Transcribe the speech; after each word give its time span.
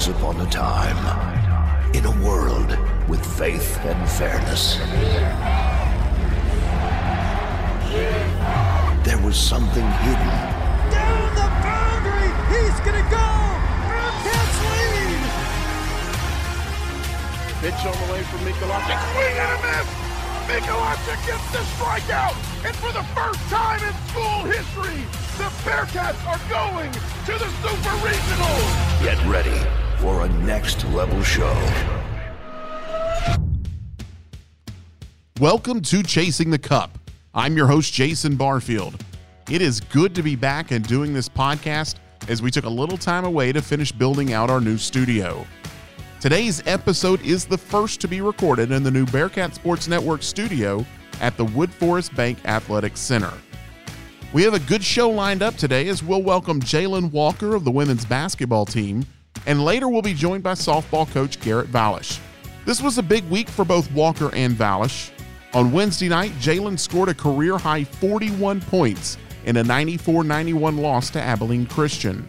Once 0.00 0.16
upon 0.16 0.40
a 0.40 0.48
time, 0.48 0.96
in 1.92 2.02
a 2.06 2.24
world 2.24 2.70
with 3.06 3.20
faith 3.36 3.76
and 3.84 4.08
fairness, 4.08 4.78
there 9.04 9.18
was 9.18 9.36
something 9.36 9.84
hidden. 9.84 10.32
Down 10.88 11.34
the 11.36 11.48
boundary! 11.60 12.32
He's 12.48 12.80
gonna 12.80 13.04
go! 13.12 13.28
Bearcats 13.92 14.58
lead! 14.72 15.20
Pitch 17.60 17.84
on 17.84 17.92
the 18.00 18.08
way 18.10 18.22
from 18.24 18.40
Mikulášek. 18.48 18.96
Swing 19.12 19.36
and 19.36 19.52
a 19.52 19.58
miss! 19.68 19.88
Mikulášek 20.48 21.20
gets 21.28 21.46
the 21.52 21.62
strikeout! 21.76 22.36
And 22.64 22.74
for 22.76 22.92
the 22.96 23.04
first 23.12 23.42
time 23.52 23.84
in 23.84 23.94
school 24.08 24.48
history, 24.48 25.04
the 25.36 25.52
Bearcats 25.60 26.24
are 26.24 26.40
going 26.48 26.90
to 27.28 27.32
the 27.36 27.50
Super 27.60 27.94
Regional! 28.00 28.56
Get 29.04 29.20
ready 29.28 29.79
for 30.00 30.22
a 30.22 30.28
next 30.44 30.82
level 30.86 31.22
show. 31.22 31.54
Welcome 35.38 35.82
to 35.82 36.02
Chasing 36.02 36.48
the 36.48 36.58
Cup. 36.58 36.98
I'm 37.34 37.54
your 37.54 37.66
host, 37.66 37.92
Jason 37.92 38.34
Barfield. 38.34 39.04
It 39.50 39.60
is 39.60 39.78
good 39.78 40.14
to 40.14 40.22
be 40.22 40.36
back 40.36 40.70
and 40.70 40.86
doing 40.88 41.12
this 41.12 41.28
podcast 41.28 41.96
as 42.28 42.40
we 42.40 42.50
took 42.50 42.64
a 42.64 42.68
little 42.68 42.96
time 42.96 43.26
away 43.26 43.52
to 43.52 43.60
finish 43.60 43.92
building 43.92 44.32
out 44.32 44.48
our 44.48 44.60
new 44.60 44.78
studio. 44.78 45.44
Today's 46.18 46.66
episode 46.66 47.20
is 47.20 47.44
the 47.44 47.58
first 47.58 48.00
to 48.00 48.08
be 48.08 48.22
recorded 48.22 48.72
in 48.72 48.82
the 48.82 48.90
new 48.90 49.04
Bearcat 49.04 49.54
Sports 49.54 49.86
Network 49.86 50.22
studio 50.22 50.84
at 51.20 51.36
the 51.36 51.44
Woodforest 51.44 52.16
Bank 52.16 52.38
Athletics 52.46 53.00
Center. 53.00 53.34
We 54.32 54.44
have 54.44 54.54
a 54.54 54.60
good 54.60 54.82
show 54.82 55.10
lined 55.10 55.42
up 55.42 55.56
today 55.56 55.88
as 55.88 56.02
we'll 56.02 56.22
welcome 56.22 56.60
Jalen 56.60 57.10
Walker 57.10 57.54
of 57.54 57.64
the 57.64 57.70
women's 57.70 58.06
basketball 58.06 58.64
team, 58.64 59.04
and 59.46 59.64
later 59.64 59.88
we'll 59.88 60.02
be 60.02 60.14
joined 60.14 60.42
by 60.42 60.52
softball 60.52 61.10
coach 61.10 61.40
Garrett 61.40 61.70
Valish. 61.70 62.18
This 62.66 62.82
was 62.82 62.98
a 62.98 63.02
big 63.02 63.28
week 63.30 63.48
for 63.48 63.64
both 63.64 63.90
Walker 63.92 64.34
and 64.34 64.54
Valish. 64.54 65.10
On 65.54 65.72
Wednesday 65.72 66.08
night, 66.08 66.32
Jalen 66.32 66.78
scored 66.78 67.08
a 67.08 67.14
career 67.14 67.58
high 67.58 67.84
41 67.84 68.60
points 68.60 69.18
in 69.44 69.56
a 69.56 69.64
94 69.64 70.24
91 70.24 70.76
loss 70.76 71.10
to 71.10 71.20
Abilene 71.20 71.66
Christian. 71.66 72.28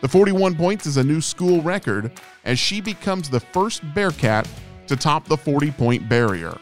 The 0.00 0.08
41 0.08 0.54
points 0.54 0.86
is 0.86 0.98
a 0.98 1.04
new 1.04 1.20
school 1.20 1.62
record 1.62 2.12
as 2.44 2.58
she 2.58 2.80
becomes 2.80 3.28
the 3.30 3.40
first 3.40 3.82
Bearcat 3.94 4.46
to 4.86 4.96
top 4.96 5.26
the 5.26 5.36
40 5.36 5.70
point 5.72 6.08
barrier. 6.08 6.56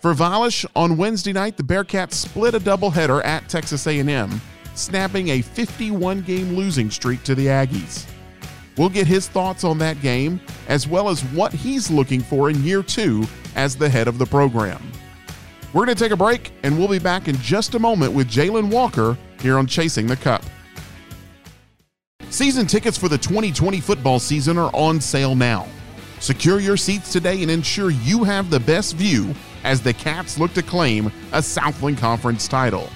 For 0.00 0.12
Valish, 0.12 0.66
on 0.76 0.96
Wednesday 0.96 1.32
night, 1.32 1.56
the 1.56 1.62
Bearcats 1.62 2.14
split 2.14 2.54
a 2.54 2.60
doubleheader 2.60 3.24
at 3.24 3.48
Texas 3.48 3.86
A&M, 3.86 4.40
snapping 4.74 5.28
a 5.28 5.42
51 5.42 6.22
game 6.22 6.54
losing 6.54 6.90
streak 6.90 7.22
to 7.24 7.34
the 7.34 7.46
Aggies. 7.46 8.06
We'll 8.78 8.88
get 8.88 9.08
his 9.08 9.28
thoughts 9.28 9.64
on 9.64 9.76
that 9.78 10.00
game, 10.00 10.40
as 10.68 10.86
well 10.86 11.08
as 11.08 11.24
what 11.24 11.52
he's 11.52 11.90
looking 11.90 12.20
for 12.20 12.48
in 12.48 12.62
year 12.62 12.82
two 12.82 13.24
as 13.56 13.74
the 13.74 13.88
head 13.88 14.06
of 14.06 14.18
the 14.18 14.26
program. 14.26 14.80
We're 15.72 15.84
going 15.84 15.96
to 15.96 16.02
take 16.02 16.12
a 16.12 16.16
break, 16.16 16.52
and 16.62 16.78
we'll 16.78 16.88
be 16.88 17.00
back 17.00 17.28
in 17.28 17.36
just 17.38 17.74
a 17.74 17.78
moment 17.78 18.12
with 18.12 18.30
Jalen 18.30 18.70
Walker 18.70 19.18
here 19.40 19.58
on 19.58 19.66
Chasing 19.66 20.06
the 20.06 20.16
Cup. 20.16 20.42
Season 22.30 22.66
tickets 22.66 22.96
for 22.96 23.08
the 23.08 23.18
2020 23.18 23.80
football 23.80 24.18
season 24.18 24.56
are 24.58 24.70
on 24.74 25.00
sale 25.00 25.34
now. 25.34 25.66
Secure 26.20 26.60
your 26.60 26.76
seats 26.76 27.12
today 27.12 27.42
and 27.42 27.50
ensure 27.50 27.90
you 27.90 28.24
have 28.24 28.50
the 28.50 28.60
best 28.60 28.96
view 28.96 29.34
as 29.64 29.80
the 29.80 29.92
Cats 29.92 30.38
look 30.38 30.52
to 30.54 30.62
claim 30.62 31.12
a 31.32 31.42
Southland 31.42 31.98
Conference 31.98 32.46
title. 32.46 32.88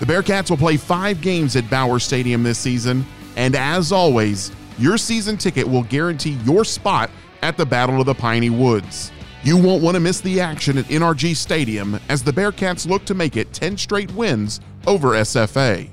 The 0.00 0.06
Bearcats 0.06 0.50
will 0.50 0.56
play 0.56 0.76
five 0.76 1.20
games 1.20 1.56
at 1.56 1.68
Bowers 1.70 2.04
Stadium 2.04 2.42
this 2.42 2.58
season, 2.58 3.06
and 3.36 3.54
as 3.54 3.92
always, 3.92 4.50
your 4.78 4.98
season 4.98 5.36
ticket 5.36 5.66
will 5.66 5.84
guarantee 5.84 6.38
your 6.44 6.64
spot 6.64 7.10
at 7.42 7.56
the 7.56 7.66
Battle 7.66 8.00
of 8.00 8.06
the 8.06 8.14
Piney 8.14 8.50
Woods. 8.50 9.12
You 9.42 9.56
won't 9.56 9.82
want 9.82 9.94
to 9.94 10.00
miss 10.00 10.20
the 10.20 10.40
action 10.40 10.78
at 10.78 10.86
NRG 10.86 11.36
Stadium 11.36 12.00
as 12.08 12.22
the 12.22 12.32
Bearcats 12.32 12.88
look 12.88 13.04
to 13.04 13.14
make 13.14 13.36
it 13.36 13.52
10 13.52 13.76
straight 13.76 14.10
wins 14.12 14.60
over 14.86 15.08
SFA. 15.10 15.90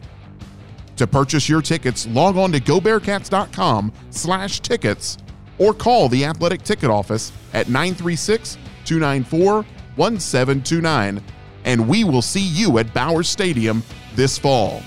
To 0.95 1.07
purchase 1.07 1.49
your 1.49 1.61
tickets, 1.61 2.07
log 2.07 2.37
on 2.37 2.51
to 2.53 2.59
gobearcats.com 2.59 3.91
slash 4.11 4.59
tickets 4.61 5.17
or 5.57 5.73
call 5.73 6.07
the 6.09 6.23
athletic 6.25 6.63
ticket 6.63 6.89
office 6.89 7.31
at 7.53 7.67
936 7.67 8.57
294 8.85 9.65
1729 9.95 11.21
and 11.65 11.87
we 11.87 12.03
will 12.03 12.21
see 12.21 12.41
you 12.41 12.77
at 12.79 12.93
Bowers 12.93 13.29
Stadium 13.29 13.83
this 14.15 14.37
fall. 14.37 14.81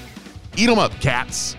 Eat 0.56 0.68
'em 0.68 0.78
up, 0.78 0.92
cats! 1.00 1.56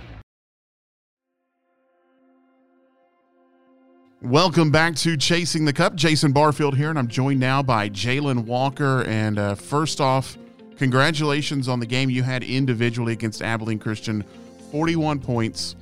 Welcome 4.21 4.71
back 4.71 4.95
to 4.95 5.17
Chasing 5.17 5.65
the 5.65 5.73
Cup. 5.73 5.93
Jason 5.93 6.31
Barfield 6.31 6.77
here, 6.77 6.89
and 6.89 6.97
I'm 6.97 7.09
joined 7.09 7.39
now 7.39 7.61
by 7.61 7.89
Jalen 7.89 8.45
Walker. 8.45 9.03
And 9.03 9.37
uh, 9.37 9.55
first 9.55 9.99
off, 9.99 10.37
congratulations 10.77 11.67
on 11.67 11.81
the 11.81 11.85
game 11.85 12.09
you 12.09 12.23
had 12.23 12.41
individually 12.41 13.11
against 13.11 13.41
Abilene 13.41 13.77
Christian 13.77 14.23
41 14.71 15.19
points. 15.19 15.75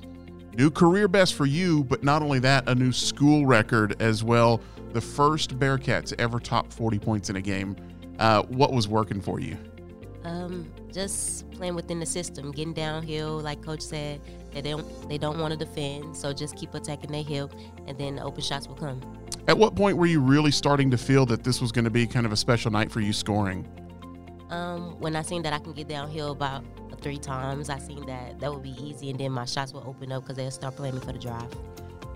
New 0.57 0.71
career 0.71 1.07
best 1.07 1.35
for 1.35 1.45
you, 1.45 1.83
but 1.83 2.03
not 2.03 2.23
only 2.23 2.39
that, 2.39 2.67
a 2.67 2.73
new 2.75 2.91
school 2.91 3.45
record 3.45 4.01
as 4.01 4.23
well. 4.23 4.59
The 4.93 5.01
first 5.01 5.57
Bearcat 5.59 6.07
to 6.07 6.19
ever 6.19 6.39
top 6.39 6.73
40 6.73 6.99
points 6.99 7.29
in 7.29 7.35
a 7.35 7.41
game. 7.41 7.75
Uh, 8.17 8.41
what 8.43 8.73
was 8.73 8.87
working 8.87 9.21
for 9.21 9.39
you? 9.39 9.57
Um, 10.23 10.71
just 10.91 11.49
playing 11.51 11.75
within 11.75 11.99
the 11.99 12.05
system, 12.05 12.51
getting 12.51 12.73
downhill, 12.73 13.39
like 13.39 13.61
Coach 13.61 13.81
said. 13.81 14.21
They 14.53 14.61
don't 14.61 15.09
they 15.09 15.17
don't 15.17 15.39
want 15.39 15.51
to 15.51 15.57
defend, 15.57 16.15
so 16.15 16.31
just 16.31 16.55
keep 16.55 16.73
attacking 16.73 17.11
their 17.11 17.23
hill, 17.23 17.51
and 17.87 17.97
then 17.97 18.15
the 18.15 18.23
open 18.23 18.41
shots 18.41 18.67
will 18.67 18.75
come. 18.75 19.01
At 19.47 19.57
what 19.57 19.75
point 19.75 19.97
were 19.97 20.05
you 20.05 20.21
really 20.21 20.51
starting 20.51 20.89
to 20.91 20.97
feel 20.97 21.25
that 21.25 21.43
this 21.43 21.59
was 21.59 21.71
going 21.71 21.85
to 21.85 21.91
be 21.91 22.07
kind 22.07 22.25
of 22.25 22.31
a 22.31 22.37
special 22.37 22.71
night 22.71 22.91
for 22.91 23.01
you 23.01 23.11
scoring? 23.11 23.67
Um, 24.49 24.99
when 24.99 25.15
I 25.15 25.23
seen 25.23 25.41
that 25.43 25.51
I 25.51 25.59
can 25.59 25.73
get 25.73 25.87
downhill 25.87 26.31
about 26.31 26.63
three 27.01 27.17
times, 27.17 27.69
I 27.69 27.79
seen 27.79 28.05
that 28.05 28.39
that 28.39 28.53
would 28.53 28.63
be 28.63 28.75
easy, 28.81 29.09
and 29.09 29.19
then 29.19 29.31
my 29.31 29.45
shots 29.45 29.73
will 29.73 29.83
open 29.85 30.11
up 30.11 30.23
because 30.23 30.37
they'll 30.37 30.51
start 30.51 30.75
playing 30.75 30.95
me 30.95 31.01
for 31.01 31.11
the 31.11 31.19
drive. 31.19 31.49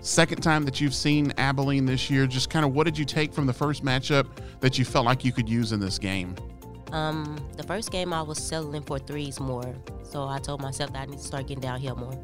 Second 0.00 0.42
time 0.42 0.64
that 0.64 0.80
you've 0.80 0.94
seen 0.94 1.32
Abilene 1.38 1.84
this 1.84 2.08
year, 2.08 2.26
just 2.26 2.48
kind 2.48 2.64
of 2.64 2.72
what 2.72 2.84
did 2.84 2.96
you 2.96 3.04
take 3.04 3.34
from 3.34 3.46
the 3.46 3.52
first 3.52 3.84
matchup 3.84 4.28
that 4.60 4.78
you 4.78 4.84
felt 4.84 5.04
like 5.04 5.24
you 5.24 5.32
could 5.32 5.48
use 5.48 5.72
in 5.72 5.80
this 5.80 5.98
game? 5.98 6.36
Um, 6.92 7.36
the 7.56 7.62
first 7.62 7.90
game 7.90 8.12
I 8.12 8.22
was 8.22 8.38
settling 8.38 8.82
for 8.82 8.98
threes 8.98 9.40
more, 9.40 9.74
so 10.02 10.26
I 10.26 10.38
told 10.38 10.62
myself 10.62 10.92
that 10.92 11.02
I 11.02 11.06
need 11.06 11.18
to 11.18 11.24
start 11.24 11.46
getting 11.46 11.60
downhill 11.60 11.96
more. 11.96 12.14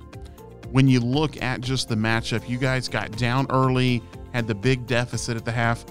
When 0.70 0.88
you 0.88 1.00
look 1.00 1.40
at 1.42 1.60
just 1.60 1.88
the 1.88 1.94
matchup, 1.94 2.48
you 2.48 2.58
guys 2.58 2.88
got 2.88 3.16
down 3.16 3.46
early, 3.50 4.02
had 4.32 4.46
the 4.46 4.54
big 4.54 4.86
deficit 4.86 5.36
at 5.36 5.44
the 5.44 5.52
half. 5.52 5.84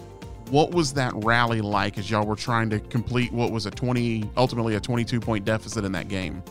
What 0.49 0.71
was 0.71 0.93
that 0.93 1.13
rally 1.15 1.61
like 1.61 1.97
as 1.97 2.09
y'all 2.09 2.25
were 2.25 2.35
trying 2.35 2.69
to 2.71 2.79
complete 2.79 3.31
what 3.31 3.51
was 3.51 3.65
a 3.65 3.71
20, 3.71 4.29
ultimately 4.35 4.75
a 4.75 4.79
22 4.79 5.19
point 5.19 5.45
deficit 5.45 5.85
in 5.85 5.91
that 5.93 6.07
game? 6.07 6.43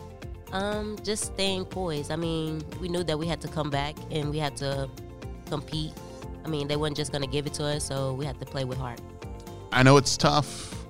Um, 0.51 0.97
just 1.03 1.25
staying 1.25 1.65
poised. 1.65 2.11
I 2.11 2.15
mean, 2.15 2.63
we 2.79 2.87
knew 2.87 3.03
that 3.03 3.17
we 3.17 3.27
had 3.27 3.41
to 3.41 3.47
come 3.47 3.69
back 3.69 3.95
and 4.11 4.29
we 4.29 4.39
had 4.39 4.55
to 4.57 4.89
compete. 5.47 5.93
I 6.45 6.47
mean, 6.47 6.67
they 6.67 6.75
weren't 6.75 6.97
just 6.97 7.11
going 7.11 7.23
to 7.23 7.29
give 7.29 7.45
it 7.45 7.53
to 7.55 7.65
us, 7.65 7.85
so 7.85 8.13
we 8.13 8.25
had 8.25 8.39
to 8.39 8.45
play 8.45 8.65
with 8.65 8.77
heart. 8.77 9.01
I 9.71 9.83
know 9.83 9.97
it's 9.97 10.17
tough 10.17 10.82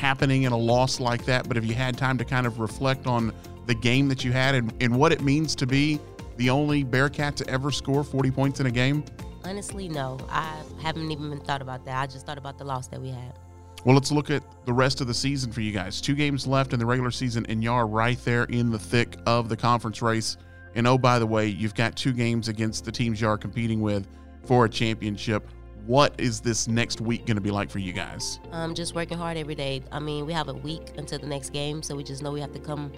happening 0.00 0.44
in 0.44 0.52
a 0.52 0.56
loss 0.56 0.98
like 0.98 1.24
that, 1.26 1.46
but 1.46 1.56
if 1.56 1.66
you 1.66 1.74
had 1.74 1.96
time 1.96 2.16
to 2.18 2.24
kind 2.24 2.46
of 2.46 2.58
reflect 2.58 3.06
on 3.06 3.32
the 3.66 3.74
game 3.74 4.08
that 4.08 4.24
you 4.24 4.32
had 4.32 4.54
and, 4.54 4.72
and 4.80 4.98
what 4.98 5.12
it 5.12 5.20
means 5.20 5.54
to 5.54 5.66
be 5.66 6.00
the 6.38 6.48
only 6.48 6.82
Bearcat 6.82 7.36
to 7.36 7.48
ever 7.48 7.70
score 7.70 8.02
40 8.02 8.30
points 8.30 8.60
in 8.60 8.66
a 8.66 8.70
game? 8.70 9.04
Honestly, 9.44 9.88
no. 9.88 10.18
I 10.30 10.56
haven't 10.82 11.10
even 11.10 11.38
thought 11.40 11.60
about 11.60 11.84
that. 11.84 12.00
I 12.00 12.06
just 12.06 12.24
thought 12.24 12.38
about 12.38 12.56
the 12.56 12.64
loss 12.64 12.88
that 12.88 13.00
we 13.00 13.10
had. 13.10 13.38
Well, 13.84 13.94
let's 13.94 14.10
look 14.10 14.30
at 14.30 14.42
the 14.64 14.72
rest 14.72 15.02
of 15.02 15.06
the 15.06 15.14
season 15.14 15.52
for 15.52 15.60
you 15.60 15.72
guys. 15.72 16.00
Two 16.00 16.14
games 16.14 16.46
left 16.46 16.72
in 16.72 16.78
the 16.78 16.86
regular 16.86 17.10
season, 17.10 17.44
and 17.48 17.62
you 17.62 17.70
are 17.70 17.86
right 17.86 18.18
there 18.24 18.44
in 18.44 18.70
the 18.70 18.78
thick 18.78 19.16
of 19.26 19.48
the 19.50 19.56
conference 19.56 20.00
race. 20.00 20.38
And 20.74 20.86
oh, 20.86 20.96
by 20.96 21.18
the 21.18 21.26
way, 21.26 21.46
you've 21.46 21.74
got 21.74 21.94
two 21.96 22.12
games 22.12 22.48
against 22.48 22.84
the 22.84 22.92
teams 22.92 23.20
you 23.20 23.28
are 23.28 23.38
competing 23.38 23.80
with 23.80 24.06
for 24.44 24.64
a 24.64 24.68
championship. 24.68 25.46
What 25.86 26.14
is 26.18 26.40
this 26.40 26.68
next 26.68 27.00
week 27.00 27.26
going 27.26 27.36
to 27.36 27.40
be 27.40 27.50
like 27.50 27.70
for 27.70 27.78
you 27.78 27.92
guys? 27.92 28.38
Um, 28.52 28.74
just 28.74 28.94
working 28.94 29.16
hard 29.16 29.36
every 29.36 29.54
day. 29.54 29.82
I 29.90 29.98
mean, 29.98 30.26
we 30.26 30.32
have 30.32 30.48
a 30.48 30.54
week 30.54 30.92
until 30.96 31.18
the 31.18 31.26
next 31.26 31.52
game, 31.52 31.82
so 31.82 31.96
we 31.96 32.04
just 32.04 32.22
know 32.22 32.30
we 32.30 32.40
have 32.40 32.52
to 32.52 32.60
come 32.60 32.92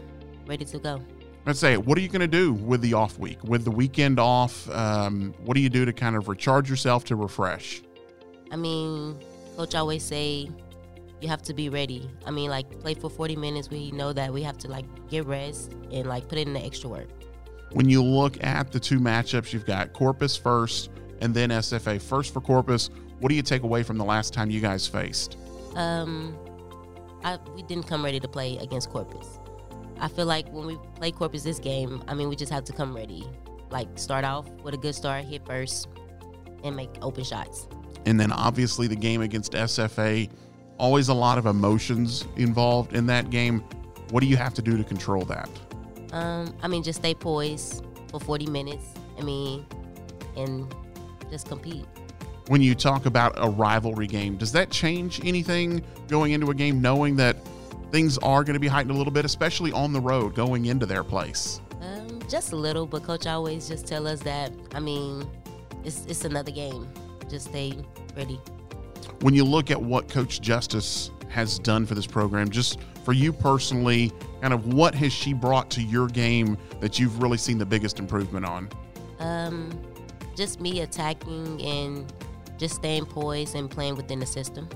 ready 0.47 0.65
to 0.65 0.79
go. 0.79 1.01
Let's 1.47 1.59
say, 1.59 1.77
what 1.77 1.99
are 1.99 2.01
you 2.01 2.09
going 2.09 2.21
to 2.21 2.27
do 2.27 2.53
with 2.53 2.81
the 2.83 2.95
off 2.95 3.19
week, 3.19 3.43
with 3.45 3.65
the 3.65 3.71
weekend 3.71 4.21
off? 4.21 4.69
Um, 4.71 5.35
what 5.45 5.55
do 5.55 5.61
you 5.61 5.69
do 5.69 5.85
to 5.85 5.93
kind 5.93 6.17
of 6.17 6.29
recharge 6.29 6.71
yourself 6.71 7.05
to 7.07 7.17
refresh? 7.17 7.83
I 8.51 8.57
mean, 8.57 9.19
coach 9.57 9.75
always 9.75 10.05
say 10.05 10.49
you 11.21 11.29
have 11.29 11.43
to 11.43 11.55
be 11.55 11.69
ready. 11.69 12.11
I 12.27 12.31
mean, 12.31 12.51
like 12.51 12.81
play 12.81 12.95
for 12.95 13.09
40 13.09 13.37
minutes. 13.37 13.71
We 13.71 13.91
know 13.93 14.13
that 14.13 14.33
we 14.33 14.43
have 14.43 14.59
to 14.59 14.69
like 14.69 14.85
get 15.09 15.27
rest 15.27 15.73
and 15.91 16.07
like 16.07 16.29
put 16.29 16.39
in 16.39 16.53
the 16.53 16.61
extra 16.61 16.91
work. 16.91 17.09
When 17.73 17.89
you 17.89 18.03
look 18.03 18.43
at 18.45 18.71
the 18.71 18.79
two 18.79 19.01
matchups, 19.01 19.53
you've 19.53 19.65
got 19.65 19.93
Corpus 19.95 20.37
first 20.37 20.91
and 21.23 21.33
then 21.33 21.51
SFA. 21.51 22.03
First 22.03 22.35
for 22.35 22.41
Corpus, 22.41 22.91
what 23.21 23.29
do 23.29 23.37
you 23.37 23.43
take 23.43 23.63
away 23.63 23.85
from 23.85 23.97
the 23.97 24.05
last 24.05 24.35
time 24.35 24.51
you 24.51 24.61
guys 24.61 24.87
faced? 24.87 25.39
Um, 25.77 26.37
I, 27.23 27.39
we 27.55 27.63
didn't 27.63 27.87
come 27.87 28.05
ready 28.05 28.21
to 28.21 28.29
play 28.29 28.59
against 28.59 28.91
Corpus. 28.91 29.39
I 30.01 30.09
feel 30.09 30.27
like 30.27 30.49
when 30.53 30.67
we 30.67 30.77
play 30.97 31.13
Corpus 31.13 31.45
this 31.45 31.61
game, 31.61 32.03
I 32.09 32.15
mean, 32.15 32.29
we 32.29 32.35
just 32.35 32.53
have 32.53 32.65
to 32.65 32.73
come 32.73 32.95
ready. 32.95 33.25
Like 33.71 33.89
start 33.95 34.25
off 34.25 34.51
with 34.65 34.75
a 34.75 34.77
good 34.77 34.97
start, 34.97 35.25
hit 35.25 35.47
first, 35.47 35.89
and 36.65 36.75
make 36.75 36.91
open 37.01 37.23
shots. 37.23 37.69
And 38.05 38.19
then 38.19 38.33
obviously 38.33 38.89
the 38.89 38.97
game 38.97 39.23
against 39.23 39.53
SFA, 39.53 40.29
always 40.77 41.09
a 41.09 41.15
lot 41.15 41.39
of 41.39 41.47
emotions 41.47 42.27
involved 42.37 42.95
in 42.95 43.07
that 43.07 43.31
game. 43.31 43.61
What 44.11 44.21
do 44.21 44.27
you 44.27 44.37
have 44.37 44.55
to 44.55 44.63
do 44.63 44.77
to 44.77 44.83
control 44.83 45.25
that? 45.27 45.49
Um, 46.11 46.55
I 46.63 46.69
mean, 46.69 46.83
just 46.83 46.99
stay 46.99 47.15
poised 47.15 47.85
for 48.11 48.19
40 48.19 48.47
minutes. 48.47 48.85
I 49.19 49.23
mean, 49.23 49.65
and 50.37 50.75
just 51.33 51.49
compete. 51.49 51.87
When 52.49 52.61
you 52.61 52.75
talk 52.75 53.07
about 53.07 53.33
a 53.37 53.49
rivalry 53.49 54.07
game, 54.07 54.37
does 54.37 54.53
that 54.53 54.71
change 54.71 55.25
anything 55.25 55.83
going 56.09 56.33
into 56.33 56.51
a 56.51 56.55
game, 56.55 56.83
knowing 56.83 57.17
that 57.17 57.37
things 57.91 58.19
are 58.19 58.45
going 58.45 58.55
to 58.55 58.61
be 58.61 58.69
heightened 58.69 58.91
a 58.91 58.99
little 58.99 59.13
bit, 59.13 59.25
especially 59.25 59.73
on 59.73 59.93
the 59.93 60.01
road 60.01 60.35
going 60.35 60.67
into 60.67 60.85
their 60.85 61.03
place? 61.03 61.61
Um, 61.81 62.21
just 62.29 62.53
a 62.53 62.57
little, 62.57 62.87
but 62.87 63.03
coach 63.03 63.27
always 63.27 63.67
just 63.67 63.87
tell 63.87 64.07
us 64.07 64.21
that. 64.21 64.53
I 64.75 64.81
mean, 64.81 65.27
it's 65.85 66.05
it's 66.07 66.25
another 66.25 66.51
game. 66.51 66.87
Just 67.31 67.47
stay 67.47 67.73
ready. 68.15 68.39
When 69.23 69.35
you 69.35 69.45
look 69.45 69.71
at 69.71 69.81
what 69.81 70.09
Coach 70.09 70.43
Justice 70.43 71.11
has 71.29 71.59
done 71.59 71.87
for 71.87 71.95
this 71.95 72.07
program, 72.07 72.51
just 72.51 72.79
for 73.05 73.15
you 73.15 73.33
personally, 73.33 74.13
kind 74.43 74.53
of 74.53 74.75
what 74.75 74.95
has 74.97 75.13
she 75.13 75.33
brought 75.33 75.71
to 75.71 75.83
your 75.83 76.09
game 76.09 76.59
that 76.81 76.99
you've 76.99 77.23
really 77.23 77.39
seen 77.39 77.57
the 77.57 77.67
biggest 77.67 77.99
improvement 77.99 78.45
on? 78.45 78.69
Um, 79.19 79.71
just 80.37 80.61
me 80.61 80.81
attacking 80.81 81.61
and 81.63 82.13
just 82.59 82.77
staying 82.77 83.07
poised 83.07 83.55
and 83.55 83.71
playing 83.71 83.97
within 83.97 84.21
the 84.21 84.27
system. 84.27 84.69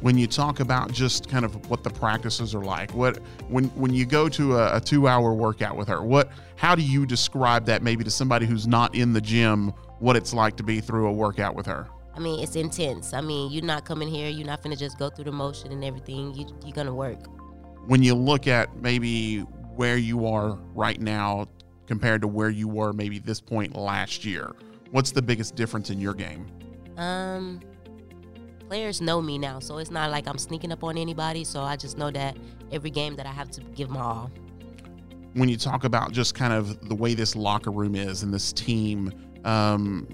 When 0.00 0.16
you 0.16 0.26
talk 0.26 0.60
about 0.60 0.92
just 0.92 1.28
kind 1.28 1.44
of 1.44 1.68
what 1.68 1.84
the 1.84 1.90
practices 1.90 2.54
are 2.54 2.64
like, 2.64 2.92
what 2.94 3.18
when 3.48 3.64
when 3.76 3.92
you 3.92 4.06
go 4.06 4.28
to 4.30 4.56
a, 4.56 4.76
a 4.76 4.80
two-hour 4.80 5.34
workout 5.34 5.76
with 5.76 5.88
her, 5.88 6.02
what 6.02 6.30
how 6.56 6.74
do 6.74 6.82
you 6.82 7.04
describe 7.04 7.66
that 7.66 7.82
maybe 7.82 8.02
to 8.04 8.10
somebody 8.10 8.46
who's 8.46 8.66
not 8.66 8.94
in 8.94 9.12
the 9.12 9.20
gym? 9.20 9.72
What 9.98 10.16
it's 10.16 10.32
like 10.32 10.56
to 10.56 10.62
be 10.62 10.80
through 10.80 11.08
a 11.08 11.12
workout 11.12 11.54
with 11.54 11.66
her? 11.66 11.86
I 12.14 12.18
mean, 12.18 12.42
it's 12.42 12.56
intense. 12.56 13.12
I 13.12 13.20
mean, 13.20 13.52
you're 13.52 13.64
not 13.64 13.84
coming 13.84 14.08
here. 14.08 14.28
You're 14.30 14.46
not 14.46 14.62
gonna 14.62 14.74
just 14.76 14.98
go 14.98 15.10
through 15.10 15.24
the 15.24 15.32
motion 15.32 15.70
and 15.70 15.84
everything. 15.84 16.34
You, 16.34 16.46
you're 16.64 16.74
gonna 16.74 16.94
work. 16.94 17.18
When 17.86 18.02
you 18.02 18.14
look 18.14 18.46
at 18.46 18.74
maybe 18.76 19.40
where 19.76 19.98
you 19.98 20.26
are 20.26 20.58
right 20.74 21.00
now 21.00 21.46
compared 21.86 22.22
to 22.22 22.28
where 22.28 22.50
you 22.50 22.68
were 22.68 22.92
maybe 22.92 23.18
this 23.18 23.40
point 23.40 23.76
last 23.76 24.24
year, 24.24 24.54
what's 24.90 25.10
the 25.10 25.22
biggest 25.22 25.54
difference 25.54 25.90
in 25.90 26.00
your 26.00 26.14
game? 26.14 26.46
Um, 26.96 27.60
players 28.68 29.00
know 29.00 29.20
me 29.20 29.38
now, 29.38 29.58
so 29.58 29.78
it's 29.78 29.90
not 29.90 30.10
like 30.10 30.28
I'm 30.28 30.38
sneaking 30.38 30.72
up 30.72 30.84
on 30.84 30.96
anybody. 30.96 31.44
So 31.44 31.62
I 31.62 31.76
just 31.76 31.98
know 31.98 32.10
that 32.10 32.36
every 32.72 32.90
game 32.90 33.16
that 33.16 33.26
I 33.26 33.32
have 33.32 33.50
to 33.52 33.60
give 33.60 33.90
my 33.90 34.00
all. 34.00 34.30
When 35.34 35.48
you 35.48 35.56
talk 35.56 35.84
about 35.84 36.12
just 36.12 36.34
kind 36.34 36.52
of 36.52 36.88
the 36.88 36.94
way 36.94 37.14
this 37.14 37.36
locker 37.36 37.70
room 37.70 37.94
is 37.94 38.22
and 38.22 38.34
this 38.34 38.52
team, 38.52 39.12
um, 39.44 40.08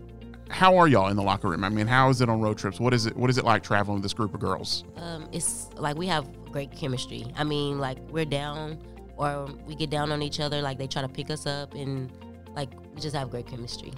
how 0.48 0.76
are 0.76 0.86
y'all 0.88 1.08
in 1.08 1.16
the 1.16 1.22
locker 1.22 1.48
room? 1.48 1.64
I 1.64 1.68
mean, 1.68 1.86
how 1.86 2.08
is 2.10 2.20
it 2.20 2.28
on 2.28 2.40
road 2.40 2.58
trips? 2.58 2.78
What 2.78 2.94
is 2.94 3.06
it? 3.06 3.16
What 3.16 3.30
is 3.30 3.38
it 3.38 3.44
like 3.44 3.62
traveling 3.62 3.96
with 3.96 4.02
this 4.02 4.14
group 4.14 4.34
of 4.34 4.40
girls? 4.40 4.84
Um, 4.96 5.28
it's 5.32 5.70
like 5.76 5.96
we 5.96 6.06
have 6.06 6.28
great 6.52 6.70
chemistry. 6.70 7.26
I 7.36 7.44
mean, 7.44 7.78
like 7.78 7.98
we're 8.10 8.24
down 8.24 8.78
or 9.16 9.48
we 9.66 9.74
get 9.74 9.90
down 9.90 10.12
on 10.12 10.22
each 10.22 10.38
other. 10.40 10.60
Like 10.62 10.78
they 10.78 10.86
try 10.86 11.02
to 11.02 11.08
pick 11.08 11.30
us 11.30 11.46
up, 11.46 11.74
and 11.74 12.12
like 12.54 12.70
we 12.94 13.00
just 13.00 13.16
have 13.16 13.30
great 13.30 13.46
chemistry. 13.46 13.92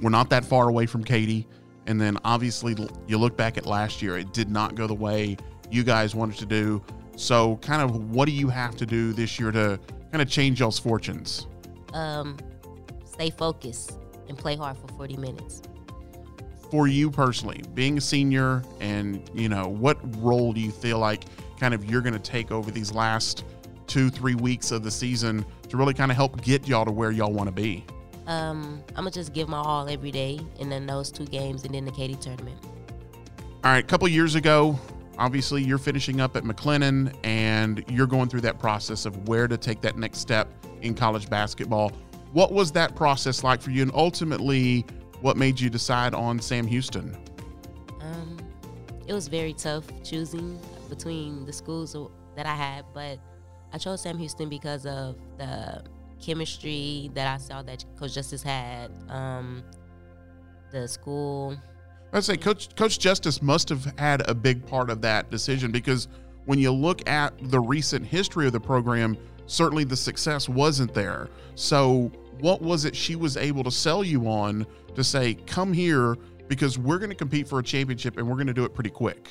We're 0.00 0.10
not 0.10 0.30
that 0.30 0.44
far 0.44 0.68
away 0.68 0.86
from 0.86 1.04
Katy. 1.04 1.46
and 1.86 1.98
then 2.00 2.18
obviously 2.24 2.76
you 3.06 3.16
look 3.16 3.36
back 3.36 3.56
at 3.56 3.64
last 3.64 4.02
year. 4.02 4.18
It 4.18 4.32
did 4.34 4.50
not 4.50 4.74
go 4.74 4.86
the 4.86 4.94
way 4.94 5.36
you 5.70 5.84
guys 5.84 6.14
wanted 6.14 6.38
to 6.38 6.46
do. 6.46 6.82
So, 7.16 7.56
kind 7.56 7.82
of, 7.82 8.10
what 8.10 8.26
do 8.26 8.32
you 8.32 8.48
have 8.48 8.76
to 8.76 8.86
do 8.86 9.12
this 9.12 9.40
year 9.40 9.50
to 9.50 9.80
kind 10.12 10.22
of 10.22 10.28
change 10.28 10.60
y'all's 10.60 10.78
fortunes? 10.78 11.46
Um, 11.92 12.36
stay 13.04 13.30
focused 13.30 13.98
and 14.28 14.38
play 14.38 14.54
hard 14.54 14.76
for 14.78 14.86
40 14.88 15.16
minutes. 15.16 15.62
For 16.70 16.86
you 16.86 17.10
personally, 17.10 17.64
being 17.74 17.98
a 17.98 18.00
senior, 18.00 18.62
and 18.78 19.28
you 19.34 19.48
know, 19.48 19.66
what 19.68 19.98
role 20.22 20.52
do 20.52 20.60
you 20.60 20.70
feel 20.70 20.98
like 20.98 21.24
kind 21.58 21.74
of 21.74 21.86
you're 21.90 22.02
going 22.02 22.12
to 22.12 22.20
take 22.20 22.52
over 22.52 22.70
these 22.70 22.92
last 22.92 23.44
two, 23.86 24.10
three 24.10 24.34
weeks 24.34 24.70
of 24.70 24.82
the 24.82 24.90
season 24.90 25.44
to 25.70 25.76
really 25.76 25.94
kind 25.94 26.10
of 26.10 26.16
help 26.16 26.40
get 26.42 26.68
y'all 26.68 26.84
to 26.84 26.92
where 26.92 27.10
y'all 27.10 27.32
want 27.32 27.48
to 27.48 27.52
be? 27.52 27.84
Um, 28.28 28.84
I'm 28.90 28.96
gonna 28.96 29.10
just 29.10 29.32
give 29.32 29.48
my 29.48 29.58
all 29.58 29.88
every 29.88 30.10
day, 30.12 30.38
and 30.60 30.70
then 30.70 30.86
those 30.86 31.10
two 31.10 31.24
games, 31.24 31.64
and 31.64 31.74
then 31.74 31.86
the 31.86 31.90
Katy 31.90 32.14
tournament. 32.16 32.58
All 33.64 33.72
right, 33.72 33.82
a 33.82 33.86
couple 33.86 34.06
years 34.06 34.34
ago, 34.36 34.78
obviously 35.18 35.64
you're 35.64 35.78
finishing 35.78 36.20
up 36.20 36.36
at 36.36 36.44
McLennan 36.44 37.12
and 37.24 37.84
you're 37.88 38.06
going 38.06 38.28
through 38.28 38.42
that 38.42 38.58
process 38.58 39.04
of 39.04 39.28
where 39.28 39.48
to 39.48 39.56
take 39.56 39.80
that 39.80 39.96
next 39.96 40.18
step 40.18 40.48
in 40.80 40.94
college 40.94 41.28
basketball. 41.28 41.90
What 42.32 42.52
was 42.52 42.70
that 42.72 42.94
process 42.94 43.42
like 43.42 43.60
for 43.60 43.70
you? 43.70 43.82
And 43.82 43.90
ultimately, 43.94 44.86
what 45.20 45.36
made 45.36 45.58
you 45.58 45.70
decide 45.70 46.14
on 46.14 46.38
Sam 46.38 46.66
Houston? 46.66 47.16
Um, 48.00 48.38
it 49.06 49.12
was 49.12 49.26
very 49.26 49.54
tough 49.54 49.84
choosing 50.04 50.60
between 50.88 51.44
the 51.46 51.52
schools 51.52 51.96
that 52.36 52.46
I 52.46 52.54
had, 52.54 52.84
but 52.94 53.18
I 53.72 53.78
chose 53.78 54.02
Sam 54.02 54.18
Houston 54.18 54.48
because 54.48 54.86
of 54.86 55.16
the 55.36 55.82
chemistry 56.20 57.10
that 57.14 57.26
I 57.26 57.38
saw 57.38 57.62
that 57.62 57.84
Coach 57.98 58.14
Justice 58.14 58.42
had. 58.42 58.90
Um, 59.08 59.62
the 60.70 60.86
school. 60.86 61.56
I'd 62.12 62.24
say 62.24 62.36
Coach 62.36 62.74
Coach 62.74 62.98
Justice 62.98 63.42
must 63.42 63.68
have 63.68 63.84
had 63.98 64.28
a 64.28 64.34
big 64.34 64.66
part 64.66 64.90
of 64.90 65.00
that 65.02 65.30
decision 65.30 65.70
because 65.70 66.08
when 66.46 66.58
you 66.58 66.72
look 66.72 67.06
at 67.08 67.34
the 67.50 67.60
recent 67.60 68.06
history 68.06 68.46
of 68.46 68.52
the 68.52 68.60
program, 68.60 69.16
certainly 69.46 69.84
the 69.84 69.96
success 69.96 70.48
wasn't 70.48 70.94
there. 70.94 71.28
So, 71.54 72.10
what 72.40 72.62
was 72.62 72.84
it 72.84 72.96
she 72.96 73.16
was 73.16 73.36
able 73.36 73.64
to 73.64 73.70
sell 73.70 74.02
you 74.02 74.26
on 74.28 74.66
to 74.94 75.04
say, 75.04 75.34
come 75.34 75.72
here 75.72 76.16
because 76.46 76.78
we're 76.78 76.98
going 76.98 77.10
to 77.10 77.16
compete 77.16 77.46
for 77.46 77.58
a 77.58 77.62
championship 77.62 78.16
and 78.16 78.26
we're 78.26 78.36
going 78.36 78.46
to 78.46 78.54
do 78.54 78.64
it 78.64 78.74
pretty 78.74 78.90
quick? 78.90 79.30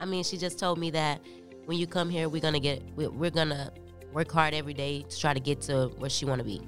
I 0.00 0.06
mean, 0.06 0.24
she 0.24 0.36
just 0.36 0.58
told 0.58 0.78
me 0.78 0.90
that 0.90 1.20
when 1.66 1.78
you 1.78 1.86
come 1.86 2.10
here, 2.10 2.28
we're 2.28 2.40
going 2.40 2.54
to 2.54 2.60
get, 2.60 2.82
we're 2.96 3.30
going 3.30 3.50
to 3.50 3.70
work 4.12 4.30
hard 4.30 4.54
every 4.54 4.74
day 4.74 5.02
to 5.08 5.18
try 5.18 5.34
to 5.34 5.40
get 5.40 5.60
to 5.62 5.88
where 5.98 6.10
she 6.10 6.24
want 6.24 6.40
to 6.40 6.44
be. 6.44 6.60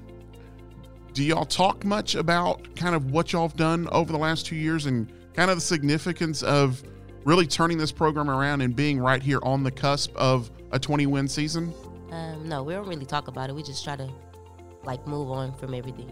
Do 1.13 1.23
y'all 1.23 1.45
talk 1.45 1.85
much 1.85 2.15
about 2.15 2.75
kind 2.75 2.95
of 2.95 3.11
what 3.11 3.31
y'all 3.31 3.47
have 3.47 3.57
done 3.57 3.87
over 3.91 4.11
the 4.11 4.17
last 4.17 4.45
two 4.45 4.55
years 4.55 4.87
and 4.87 5.11
kind 5.33 5.51
of 5.51 5.57
the 5.57 5.61
significance 5.61 6.41
of 6.41 6.83
really 7.23 7.45
turning 7.45 7.77
this 7.77 7.91
program 7.91 8.29
around 8.29 8.61
and 8.61 8.75
being 8.75 8.99
right 8.99 9.21
here 9.21 9.39
on 9.43 9.63
the 9.63 9.71
cusp 9.71 10.15
of 10.15 10.49
a 10.71 10.79
20 10.79 11.05
win 11.05 11.27
season? 11.27 11.73
Um, 12.11 12.47
no, 12.47 12.63
we 12.63 12.73
don't 12.73 12.87
really 12.87 13.05
talk 13.05 13.27
about 13.27 13.49
it. 13.49 13.53
We 13.53 13.63
just 13.63 13.83
try 13.83 13.95
to 13.95 14.09
like 14.83 15.05
move 15.07 15.31
on 15.31 15.53
from 15.55 15.73
everything. 15.73 16.11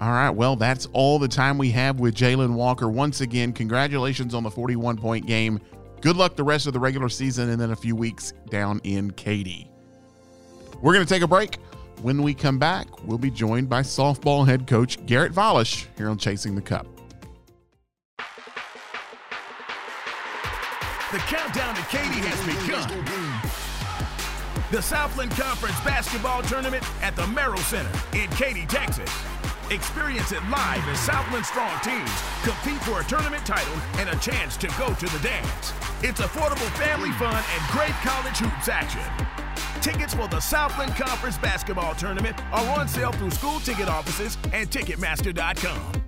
All 0.00 0.10
right. 0.10 0.30
Well, 0.30 0.56
that's 0.56 0.86
all 0.92 1.18
the 1.18 1.28
time 1.28 1.58
we 1.58 1.70
have 1.70 2.00
with 2.00 2.14
Jalen 2.14 2.54
Walker. 2.54 2.88
Once 2.88 3.20
again, 3.20 3.52
congratulations 3.52 4.34
on 4.34 4.42
the 4.42 4.50
41 4.50 4.96
point 4.96 5.26
game. 5.26 5.60
Good 6.00 6.16
luck 6.16 6.34
the 6.34 6.42
rest 6.42 6.66
of 6.66 6.72
the 6.72 6.80
regular 6.80 7.08
season 7.08 7.50
and 7.50 7.60
then 7.60 7.70
a 7.70 7.76
few 7.76 7.94
weeks 7.94 8.32
down 8.50 8.80
in 8.82 9.12
Katy. 9.12 9.71
We're 10.82 10.92
going 10.92 11.06
to 11.06 11.12
take 11.12 11.22
a 11.22 11.28
break. 11.28 11.58
When 12.02 12.22
we 12.22 12.34
come 12.34 12.58
back, 12.58 12.88
we'll 13.04 13.18
be 13.18 13.30
joined 13.30 13.68
by 13.68 13.82
softball 13.82 14.44
head 14.44 14.66
coach 14.66 15.04
Garrett 15.06 15.32
Volish 15.32 15.86
here 15.96 16.10
on 16.10 16.18
Chasing 16.18 16.56
the 16.56 16.60
Cup. 16.60 16.86
The 21.12 21.18
countdown 21.18 21.76
to 21.76 21.82
Katy 21.82 22.20
has 22.26 22.40
begun. 22.44 22.88
The 24.72 24.82
Southland 24.82 25.30
Conference 25.32 25.78
Basketball 25.82 26.42
Tournament 26.42 26.82
at 27.02 27.14
the 27.14 27.22
Merrell 27.22 27.58
Center 27.58 27.90
in 28.18 28.28
Katy, 28.30 28.66
Texas. 28.66 29.10
Experience 29.70 30.32
it 30.32 30.42
live 30.50 30.86
as 30.88 30.98
Southland 30.98 31.46
Strong 31.46 31.78
teams 31.84 32.10
compete 32.42 32.82
for 32.82 33.00
a 33.00 33.04
tournament 33.04 33.46
title 33.46 33.76
and 33.98 34.08
a 34.08 34.16
chance 34.16 34.56
to 34.56 34.66
go 34.78 34.92
to 34.94 35.06
the 35.06 35.18
dance. 35.22 35.72
It's 36.02 36.20
affordable 36.20 36.68
family 36.76 37.12
fun 37.12 37.36
and 37.36 37.70
great 37.70 37.94
college 38.02 38.38
hoops 38.38 38.68
action. 38.68 39.31
Tickets 39.82 40.14
for 40.14 40.28
the 40.28 40.38
Southland 40.38 40.94
Conference 40.94 41.36
Basketball 41.38 41.92
Tournament 41.96 42.36
are 42.52 42.78
on 42.78 42.86
sale 42.86 43.10
through 43.10 43.32
school 43.32 43.58
ticket 43.58 43.88
offices 43.88 44.38
and 44.52 44.70
Ticketmaster.com. 44.70 46.02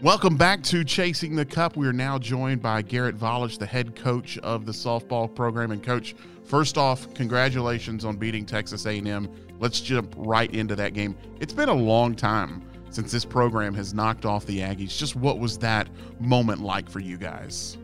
Welcome 0.00 0.36
back 0.36 0.62
to 0.64 0.84
Chasing 0.84 1.34
the 1.34 1.44
Cup. 1.44 1.76
We 1.76 1.88
are 1.88 1.92
now 1.92 2.20
joined 2.20 2.62
by 2.62 2.82
Garrett 2.82 3.16
Volish, 3.16 3.58
the 3.58 3.66
head 3.66 3.96
coach 3.96 4.38
of 4.38 4.64
the 4.64 4.72
softball 4.72 5.32
program. 5.34 5.72
And 5.72 5.82
coach, 5.82 6.14
first 6.44 6.78
off, 6.78 7.12
congratulations 7.14 8.04
on 8.04 8.14
beating 8.14 8.46
Texas 8.46 8.86
A&M. 8.86 9.28
Let's 9.58 9.80
jump 9.80 10.14
right 10.16 10.52
into 10.54 10.76
that 10.76 10.94
game. 10.94 11.16
It's 11.40 11.52
been 11.52 11.68
a 11.68 11.74
long 11.74 12.14
time 12.14 12.62
since 12.92 13.10
this 13.10 13.24
program 13.24 13.74
has 13.74 13.94
knocked 13.94 14.24
off 14.26 14.46
the 14.46 14.60
Aggies. 14.60 14.96
Just 14.96 15.16
what 15.16 15.38
was 15.38 15.58
that 15.58 15.88
moment 16.20 16.60
like 16.60 16.88
for 16.88 17.00
you 17.00 17.16
guys? 17.16 17.78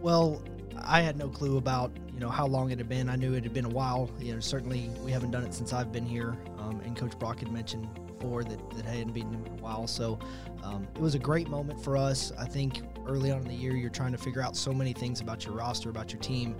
Well, 0.00 0.42
I 0.82 1.00
had 1.00 1.16
no 1.16 1.28
clue 1.28 1.58
about 1.58 1.92
you 2.12 2.20
know 2.20 2.28
how 2.28 2.46
long 2.46 2.70
it 2.70 2.78
had 2.78 2.88
been. 2.88 3.08
I 3.08 3.16
knew 3.16 3.34
it 3.34 3.44
had 3.44 3.52
been 3.52 3.64
a 3.64 3.70
while. 3.70 4.10
You 4.20 4.34
know, 4.34 4.40
certainly 4.40 4.90
we 5.04 5.10
haven't 5.10 5.32
done 5.32 5.44
it 5.44 5.52
since 5.52 5.72
I've 5.72 5.92
been 5.92 6.06
here. 6.06 6.36
Um, 6.58 6.80
and 6.84 6.96
Coach 6.96 7.18
Brock 7.18 7.40
had 7.40 7.50
mentioned 7.50 7.88
before 8.06 8.44
that 8.44 8.70
that 8.70 8.84
hadn't 8.84 9.12
been 9.12 9.34
in 9.34 9.58
a 9.58 9.62
while. 9.62 9.86
So 9.86 10.18
um, 10.62 10.86
it 10.94 11.00
was 11.00 11.14
a 11.14 11.18
great 11.18 11.48
moment 11.48 11.82
for 11.82 11.96
us. 11.96 12.32
I 12.38 12.46
think 12.46 12.82
early 13.06 13.30
on 13.30 13.42
in 13.42 13.48
the 13.48 13.54
year, 13.54 13.74
you're 13.74 13.90
trying 13.90 14.12
to 14.12 14.18
figure 14.18 14.42
out 14.42 14.56
so 14.56 14.72
many 14.72 14.92
things 14.92 15.20
about 15.20 15.44
your 15.44 15.54
roster, 15.54 15.90
about 15.90 16.12
your 16.12 16.20
team, 16.20 16.56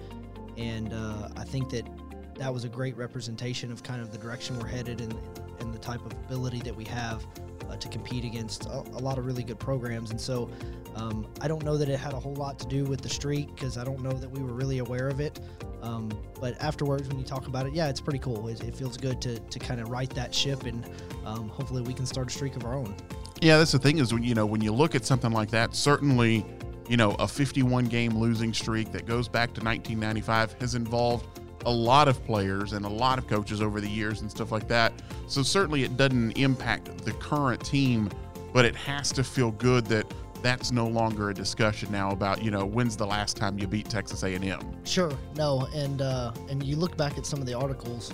and 0.57 0.93
uh, 0.93 1.29
I 1.37 1.45
think 1.45 1.71
that 1.71 1.89
that 2.37 2.53
was 2.53 2.65
a 2.65 2.69
great 2.69 2.97
representation 2.97 3.71
of 3.71 3.83
kind 3.83 4.03
of 4.03 4.11
the 4.11 4.19
direction 4.19 4.59
we're 4.59 4.67
headed 4.67 5.01
and, 5.01 5.15
and 5.61 5.73
the 5.73 5.79
type 5.79 6.05
of 6.05 6.13
ability 6.13 6.61
that 6.61 6.75
we 6.75 6.85
have 6.85 7.25
uh, 7.71 7.77
to 7.77 7.89
compete 7.89 8.25
against 8.25 8.67
a, 8.67 8.83
a, 8.95 9.01
lot 9.01 9.19
of 9.19 9.27
really 9.27 9.43
good 9.43 9.59
programs. 9.59 10.11
And 10.11 10.21
so 10.21 10.51
um, 10.95 11.27
I 11.41 11.49
don't 11.49 11.65
know 11.65 11.77
that 11.77 11.89
it 11.89 11.99
had 11.99 12.13
a 12.13 12.21
whole 12.21 12.35
lot 12.35 12.59
to 12.61 12.67
do 12.67 12.85
with 12.85 13.01
the 13.01 13.09
streak 13.09 13.55
because 13.55 13.79
I 13.79 13.85
don't 13.85 14.01
know 14.01 14.13
that 14.13 14.31
we 14.31 14.43
were 14.43 14.53
really 14.53 14.79
aware 14.79 15.09
of 15.09 15.21
it. 15.21 15.41
Um, 15.83 16.11
but 16.41 16.61
afterwards, 16.63 17.09
when 17.09 17.19
you 17.19 17.25
talk 17.25 17.47
about 17.47 17.67
it, 17.67 17.75
yeah, 17.75 17.89
it's 17.89 18.01
pretty 18.01 18.19
cool. 18.19 18.49
It, 18.49 18.63
it 18.63 18.75
feels 18.75 18.97
good 18.97 19.21
to, 19.23 19.39
to 19.39 19.59
kind 19.59 19.81
of 19.81 19.91
right 19.91 20.11
that 20.11 20.35
ship 20.35 20.65
and 20.65 20.85
um, 21.27 21.49
hopefully 21.49 21.83
we 21.83 21.93
can 21.93 22.07
start 22.07 22.29
a 22.29 22.31
streak 22.31 22.57
of 22.57 22.65
our 22.65 22.75
own. 22.75 22.95
Yeah, 23.41 23.59
that's 23.59 23.73
the 23.73 23.79
thing 23.79 23.99
is 23.99 24.13
when 24.13 24.23
you 24.23 24.35
know 24.35 24.47
when 24.47 24.63
you 24.63 24.73
look 24.73 24.95
at 24.95 25.05
something 25.05 25.33
like 25.33 25.51
that, 25.51 25.75
certainly 25.75 26.47
you 26.89 26.97
know 26.97 27.13
a 27.19 27.29
51 27.29 27.87
game 27.87 28.17
losing 28.17 28.55
streak 28.55 28.93
that 28.93 29.07
goes 29.07 29.29
back 29.29 29.53
to 29.55 29.61
1995 29.63 30.55
has 30.61 30.75
involved 30.75 31.41
a 31.67 31.71
lot 31.71 32.09
of 32.09 32.25
players 32.25 32.73
and 32.73 32.85
a 32.85 32.89
lot 32.89 33.19
of 33.19 33.27
coaches 33.27 33.61
over 33.61 33.81
the 33.81 33.89
years 33.89 34.21
and 34.21 34.31
stuff 34.31 34.53
like 34.53 34.69
that. 34.69 34.93
So 35.27 35.43
certainly 35.43 35.85
it 35.85 35.97
doesn't 35.97 36.33
impact 36.33 37.05
the 37.05 37.13
current 37.13 37.65
team, 37.65 38.11
but 38.53 38.65
it 38.65 38.77
has 38.77 39.13
to 39.13 39.25
feel 39.25 39.51
good 39.53 39.87
that 39.87 40.07
that's 40.45 40.71
no 40.71 40.87
longer 40.87 41.31
a 41.31 41.35
discussion 41.35 41.91
now 41.91 42.11
about 42.11 42.43
you 42.43 42.51
know 42.51 42.67
when's 42.67 42.99
the 42.99 43.07
last 43.07 43.35
time 43.35 43.59
you 43.59 43.67
beat 43.67 43.89
Texas 43.89 44.23
A&M. 44.23 44.61
Sure, 44.85 45.11
no, 45.37 45.67
and 45.75 46.03
uh, 46.03 46.33
and 46.51 46.63
you 46.63 46.77
look 46.77 46.97
back 46.99 47.17
at 47.17 47.25
some 47.25 47.41
of 47.41 47.47
the 47.47 47.55
articles 47.55 48.13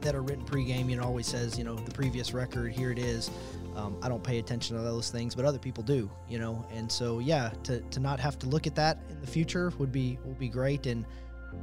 that 0.00 0.14
are 0.14 0.22
written 0.22 0.46
pregame. 0.46 0.88
You 0.88 0.96
know, 0.96 1.02
always 1.02 1.26
says 1.26 1.58
you 1.58 1.64
know 1.64 1.74
the 1.74 1.90
previous 1.90 2.32
record. 2.32 2.72
Here 2.72 2.90
it 2.90 2.98
is. 2.98 3.30
Um, 3.76 3.98
I 4.02 4.08
don't 4.08 4.24
pay 4.24 4.38
attention 4.38 4.74
to 4.76 4.82
those 4.82 5.10
things, 5.10 5.34
but 5.34 5.44
other 5.44 5.58
people 5.58 5.82
do. 5.84 6.10
You 6.26 6.38
know, 6.38 6.64
and 6.72 6.90
so 6.90 7.18
yeah, 7.18 7.50
to, 7.64 7.80
to 7.80 8.00
not 8.00 8.18
have 8.18 8.38
to 8.38 8.48
look 8.48 8.66
at 8.66 8.74
that 8.76 8.98
in 9.10 9.20
the 9.20 9.26
future 9.26 9.70
would 9.78 9.92
be 9.92 10.18
would 10.24 10.38
be 10.38 10.48
great. 10.48 10.86
And 10.86 11.04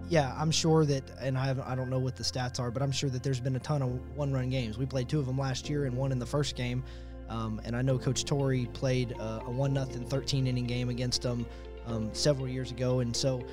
yeah, 0.10 0.36
I'm 0.38 0.52
sure 0.52 0.86
that, 0.86 1.04
and 1.20 1.38
I 1.38 1.56
I 1.66 1.76
don't 1.76 1.90
know 1.90 2.00
what 2.00 2.16
the 2.16 2.24
stats 2.24 2.60
are, 2.60 2.72
but 2.72 2.82
I'm 2.82 2.92
sure 2.92 3.10
that 3.10 3.24
there's 3.24 3.40
been 3.40 3.56
a 3.56 3.60
ton 3.60 3.82
of 3.82 4.16
one 4.16 4.32
run 4.32 4.50
games. 4.50 4.78
We 4.78 4.86
played 4.86 5.10
two 5.10 5.20
of 5.20 5.26
them 5.26 5.38
last 5.38 5.70
year 5.70 5.86
and 5.86 5.96
one 5.96 6.12
in 6.12 6.20
the 6.20 6.26
first 6.26 6.56
game. 6.56 6.84
Um, 7.30 7.62
and 7.64 7.76
I 7.76 7.82
know 7.82 7.98
Coach 7.98 8.26
Torrey 8.26 8.68
played 8.74 9.12
a 9.20 9.40
one 9.50 9.74
nothing 9.74 10.06
13 10.06 10.46
inning 10.46 10.66
game 10.66 10.90
against 10.90 11.22
them 11.22 11.46
um, 11.88 12.14
several 12.14 12.48
years 12.48 12.72
ago, 12.72 13.00
and 13.00 13.16
so 13.16 13.44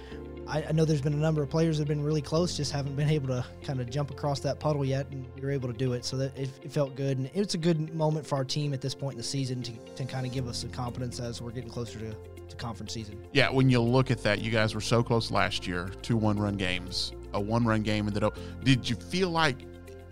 I, 0.47 0.65
I, 0.65 0.73
know 0.73 0.85
there's 0.85 1.01
been 1.01 1.15
a 1.15 1.17
number 1.17 1.43
of 1.43 1.51
players 1.51 1.79
that 1.79 1.83
have 1.83 1.89
been 1.89 2.05
really 2.05 2.23
close, 2.23 2.57
just 2.57 2.73
haven't 2.73 2.97
been 2.97 3.09
able 3.09 3.29
to 3.29 3.45
kind 3.63 3.81
of 3.81 3.89
jump 3.89 4.11
across 4.11 4.41
that 4.41 4.59
puddle 4.61 4.85
yet, 4.85 5.07
and 5.11 5.27
we 5.35 5.43
were 5.43 5.51
able 5.51 5.69
to 5.69 5.77
do 5.77 5.93
it. 5.93 6.05
So 6.05 6.17
that 6.17 6.37
it, 6.37 6.51
it 6.63 6.73
felt 6.73 6.95
good, 6.97 7.19
and 7.19 7.31
it's 7.35 7.55
a 7.55 7.59
good 7.59 7.95
moment 7.95 8.27
for 8.27 8.37
our 8.37 8.45
team 8.45 8.75
at 8.75 8.81
this 8.81 8.95
point 8.95 9.15
in 9.15 9.19
the 9.19 9.25
season 9.25 9.63
to, 9.63 9.73
to 9.97 10.05
kind 10.05 10.27
of 10.27 10.33
give 10.33 10.49
us 10.49 10.59
some 10.59 10.71
confidence 10.71 11.21
as 11.21 11.41
we're 11.41 11.53
getting 11.53 11.71
closer 11.71 11.99
to, 11.99 12.17
to 12.51 12.57
conference 12.57 12.93
season. 12.93 13.25
Yeah, 13.33 13.51
when 13.51 13.71
you 13.71 13.81
look 13.81 14.11
at 14.11 14.23
that, 14.23 14.41
you 14.41 14.51
guys 14.51 14.75
were 14.75 14.81
so 14.81 15.03
close 15.03 15.31
last 15.31 15.67
year, 15.67 15.91
two 16.03 16.17
one 16.17 16.39
run 16.39 16.57
games, 16.57 17.13
a 17.33 17.41
one 17.41 17.65
run 17.65 17.83
game 17.83 18.07
ended 18.07 18.25
up. 18.25 18.39
Did 18.63 18.89
you 18.89 18.97
feel 18.97 19.31
like 19.31 19.57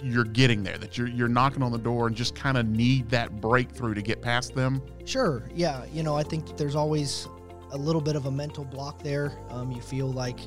you're 0.00 0.24
getting 0.24 0.62
there 0.62 0.78
that 0.78 0.96
you're 0.96 1.08
you're 1.08 1.26
knocking 1.26 1.60
on 1.60 1.72
the 1.72 1.78
door 1.78 2.06
and 2.06 2.14
just 2.14 2.36
kind 2.36 2.56
of 2.56 2.64
need 2.64 3.08
that 3.10 3.40
breakthrough 3.40 3.94
to 3.94 4.00
get 4.00 4.22
past 4.22 4.54
them 4.54 4.80
sure 5.04 5.42
yeah 5.56 5.84
you 5.92 6.04
know 6.04 6.14
i 6.14 6.22
think 6.22 6.56
there's 6.56 6.76
always 6.76 7.26
a 7.72 7.78
little 7.78 8.00
bit 8.00 8.16
of 8.16 8.26
a 8.26 8.30
mental 8.30 8.64
block 8.64 9.02
there. 9.02 9.32
Um, 9.50 9.70
you 9.70 9.80
feel 9.80 10.10
like 10.10 10.38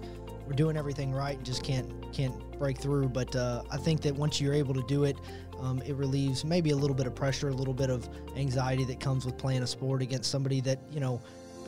we're 0.45 0.53
doing 0.53 0.75
everything 0.75 1.11
right 1.11 1.37
and 1.37 1.45
just 1.45 1.63
can't 1.63 1.89
can't 2.13 2.35
break 2.57 2.77
through. 2.77 3.09
But 3.09 3.35
uh, 3.35 3.63
I 3.71 3.77
think 3.77 4.01
that 4.01 4.15
once 4.15 4.41
you're 4.41 4.53
able 4.53 4.73
to 4.73 4.83
do 4.87 5.03
it, 5.03 5.17
um, 5.59 5.81
it 5.85 5.95
relieves 5.95 6.43
maybe 6.43 6.71
a 6.71 6.75
little 6.75 6.95
bit 6.95 7.07
of 7.07 7.15
pressure, 7.15 7.49
a 7.49 7.53
little 7.53 7.73
bit 7.73 7.89
of 7.89 8.09
anxiety 8.35 8.83
that 8.85 8.99
comes 8.99 9.25
with 9.25 9.37
playing 9.37 9.63
a 9.63 9.67
sport 9.67 10.01
against 10.01 10.31
somebody 10.31 10.61
that 10.61 10.79
you 10.91 10.99
know. 10.99 11.21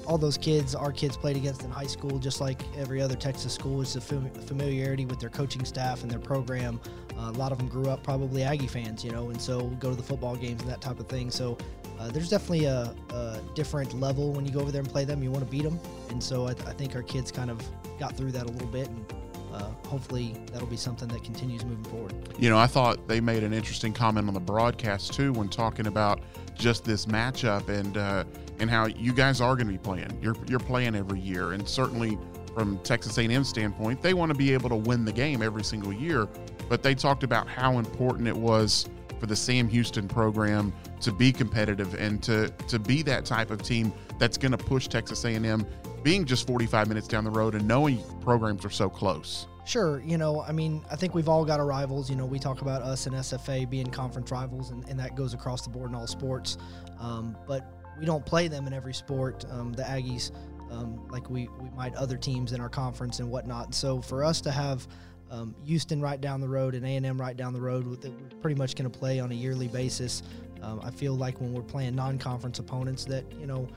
All 0.05 0.17
those 0.17 0.37
kids, 0.37 0.75
our 0.75 0.91
kids 0.91 1.15
played 1.15 1.37
against 1.37 1.63
in 1.63 1.71
high 1.71 1.87
school, 1.87 2.19
just 2.19 2.41
like 2.41 2.61
every 2.77 3.01
other 3.01 3.15
Texas 3.15 3.53
school. 3.53 3.81
It's 3.81 3.95
a 3.95 4.01
familiarity 4.01 5.05
with 5.05 5.19
their 5.19 5.29
coaching 5.29 5.65
staff 5.65 6.03
and 6.03 6.11
their 6.11 6.19
program. 6.19 6.79
Uh, 7.17 7.29
a 7.29 7.37
lot 7.37 7.51
of 7.51 7.57
them 7.57 7.67
grew 7.67 7.85
up 7.85 8.03
probably 8.03 8.43
Aggie 8.43 8.67
fans, 8.67 9.03
you 9.03 9.11
know, 9.11 9.29
and 9.29 9.39
so 9.39 9.67
go 9.79 9.89
to 9.91 9.95
the 9.95 10.03
football 10.03 10.35
games 10.35 10.61
and 10.61 10.69
that 10.69 10.81
type 10.81 10.99
of 10.99 11.07
thing. 11.07 11.29
So 11.29 11.57
uh, 11.99 12.09
there's 12.09 12.29
definitely 12.29 12.65
a, 12.65 12.93
a, 13.11 13.39
different 13.55 13.97
level 13.99 14.31
when 14.31 14.45
you 14.45 14.51
go 14.51 14.59
over 14.59 14.71
there 14.71 14.81
and 14.81 14.89
play 14.89 15.05
them. 15.05 15.21
You 15.23 15.31
want 15.31 15.45
to 15.45 15.49
beat 15.49 15.63
them, 15.63 15.79
and 16.09 16.21
so 16.21 16.47
I, 16.47 16.53
th- 16.53 16.67
I, 16.67 16.73
think 16.73 16.95
our 16.95 17.03
kids 17.03 17.31
kind 17.31 17.51
of 17.51 17.61
got 17.99 18.17
through 18.17 18.31
that 18.31 18.43
a 18.43 18.51
little 18.51 18.67
bit, 18.67 18.89
and 18.89 19.13
uh, 19.53 19.69
hopefully 19.87 20.35
that'll 20.51 20.67
be 20.67 20.75
something 20.75 21.07
that 21.09 21.23
continues 21.23 21.63
moving 21.63 21.83
forward. 21.85 22.13
You 22.39 22.49
know, 22.49 22.57
I 22.57 22.67
thought 22.67 23.07
they 23.07 23.21
made 23.21 23.43
an 23.43 23.53
interesting 23.53 23.93
comment 23.93 24.27
on 24.27 24.33
the 24.33 24.39
broadcast 24.39 25.13
too 25.13 25.31
when 25.33 25.49
talking 25.49 25.87
about 25.87 26.21
just 26.55 26.83
this 26.83 27.05
matchup 27.05 27.69
and 27.69 27.97
uh, 27.97 28.23
and 28.63 28.71
how 28.71 28.87
you 28.87 29.13
guys 29.13 29.41
are 29.41 29.55
going 29.55 29.67
to 29.67 29.73
be 29.73 29.77
playing. 29.77 30.17
You're 30.21 30.35
you're 30.47 30.57
playing 30.57 30.95
every 30.95 31.19
year, 31.19 31.51
and 31.51 31.67
certainly 31.67 32.17
from 32.55 32.79
Texas 32.79 33.17
A&M 33.17 33.43
standpoint, 33.43 34.01
they 34.01 34.13
want 34.13 34.31
to 34.31 34.37
be 34.37 34.53
able 34.53 34.69
to 34.69 34.75
win 34.75 35.05
the 35.05 35.11
game 35.11 35.43
every 35.43 35.63
single 35.63 35.91
year. 35.91 36.27
But 36.69 36.81
they 36.81 36.95
talked 36.95 37.23
about 37.23 37.47
how 37.47 37.77
important 37.77 38.27
it 38.27 38.35
was 38.35 38.87
for 39.19 39.25
the 39.25 39.35
Sam 39.35 39.67
Houston 39.67 40.07
program 40.07 40.73
to 41.01 41.11
be 41.11 41.31
competitive 41.31 41.93
and 41.95 42.23
to 42.23 42.49
to 42.67 42.79
be 42.79 43.03
that 43.03 43.25
type 43.25 43.51
of 43.51 43.61
team 43.61 43.93
that's 44.17 44.37
going 44.37 44.53
to 44.53 44.57
push 44.57 44.87
Texas 44.87 45.23
A&M 45.25 45.65
being 46.01 46.25
just 46.25 46.47
45 46.47 46.87
minutes 46.87 47.07
down 47.07 47.23
the 47.23 47.31
road 47.31 47.55
and 47.55 47.67
knowing 47.67 48.01
programs 48.21 48.65
are 48.65 48.69
so 48.69 48.89
close. 48.89 49.47
Sure, 49.65 50.01
you 50.05 50.17
know, 50.17 50.41
I 50.41 50.51
mean, 50.51 50.83
I 50.91 50.97
think 50.97 51.15
we've 51.15 51.29
all 51.29 51.45
got 51.45 51.61
our 51.61 51.65
rivals. 51.65 52.09
You 52.09 52.17
know, 52.17 52.25
we 52.25 52.37
talk 52.37 52.61
about 52.61 52.81
us 52.81 53.07
and 53.07 53.15
SFA 53.15 53.69
being 53.69 53.87
conference 53.87 54.29
rivals, 54.29 54.71
and, 54.71 54.87
and 54.89 54.99
that 54.99 55.15
goes 55.15 55.33
across 55.33 55.61
the 55.61 55.69
board 55.69 55.89
in 55.89 55.95
all 55.95 56.07
sports. 56.07 56.57
Um, 56.99 57.37
but 57.47 57.82
we 57.99 58.05
don't 58.05 58.25
play 58.25 58.47
them 58.47 58.67
in 58.67 58.73
every 58.73 58.93
sport. 58.93 59.45
Um, 59.49 59.73
the 59.73 59.83
Aggies, 59.83 60.31
um, 60.71 61.07
like 61.09 61.29
we 61.29 61.47
we 61.61 61.69
might 61.75 61.95
other 61.95 62.17
teams 62.17 62.53
in 62.53 62.61
our 62.61 62.69
conference 62.69 63.19
and 63.19 63.29
whatnot. 63.29 63.73
So 63.73 64.01
for 64.01 64.23
us 64.23 64.41
to 64.41 64.51
have 64.51 64.87
um, 65.33 65.55
Houston 65.65 65.99
right 65.99 66.21
down 66.21 66.41
the 66.41 66.47
road 66.47 66.75
and 66.75 66.85
A&M 66.85 67.19
right 67.19 67.35
down 67.35 67.53
the 67.53 67.61
road 67.61 68.01
that 68.01 68.11
we're 68.11 68.39
pretty 68.39 68.55
much 68.55 68.75
going 68.75 68.89
to 68.89 68.97
play 68.97 69.19
on 69.19 69.31
a 69.31 69.35
yearly 69.35 69.67
basis. 69.67 70.21
Um, 70.61 70.79
I 70.83 70.91
feel 70.91 71.15
like 71.15 71.41
when 71.41 71.53
we're 71.53 71.63
playing 71.63 71.95
non-conference 71.95 72.59
opponents 72.59 73.03
that, 73.05 73.25
you 73.39 73.47
know, 73.47 73.67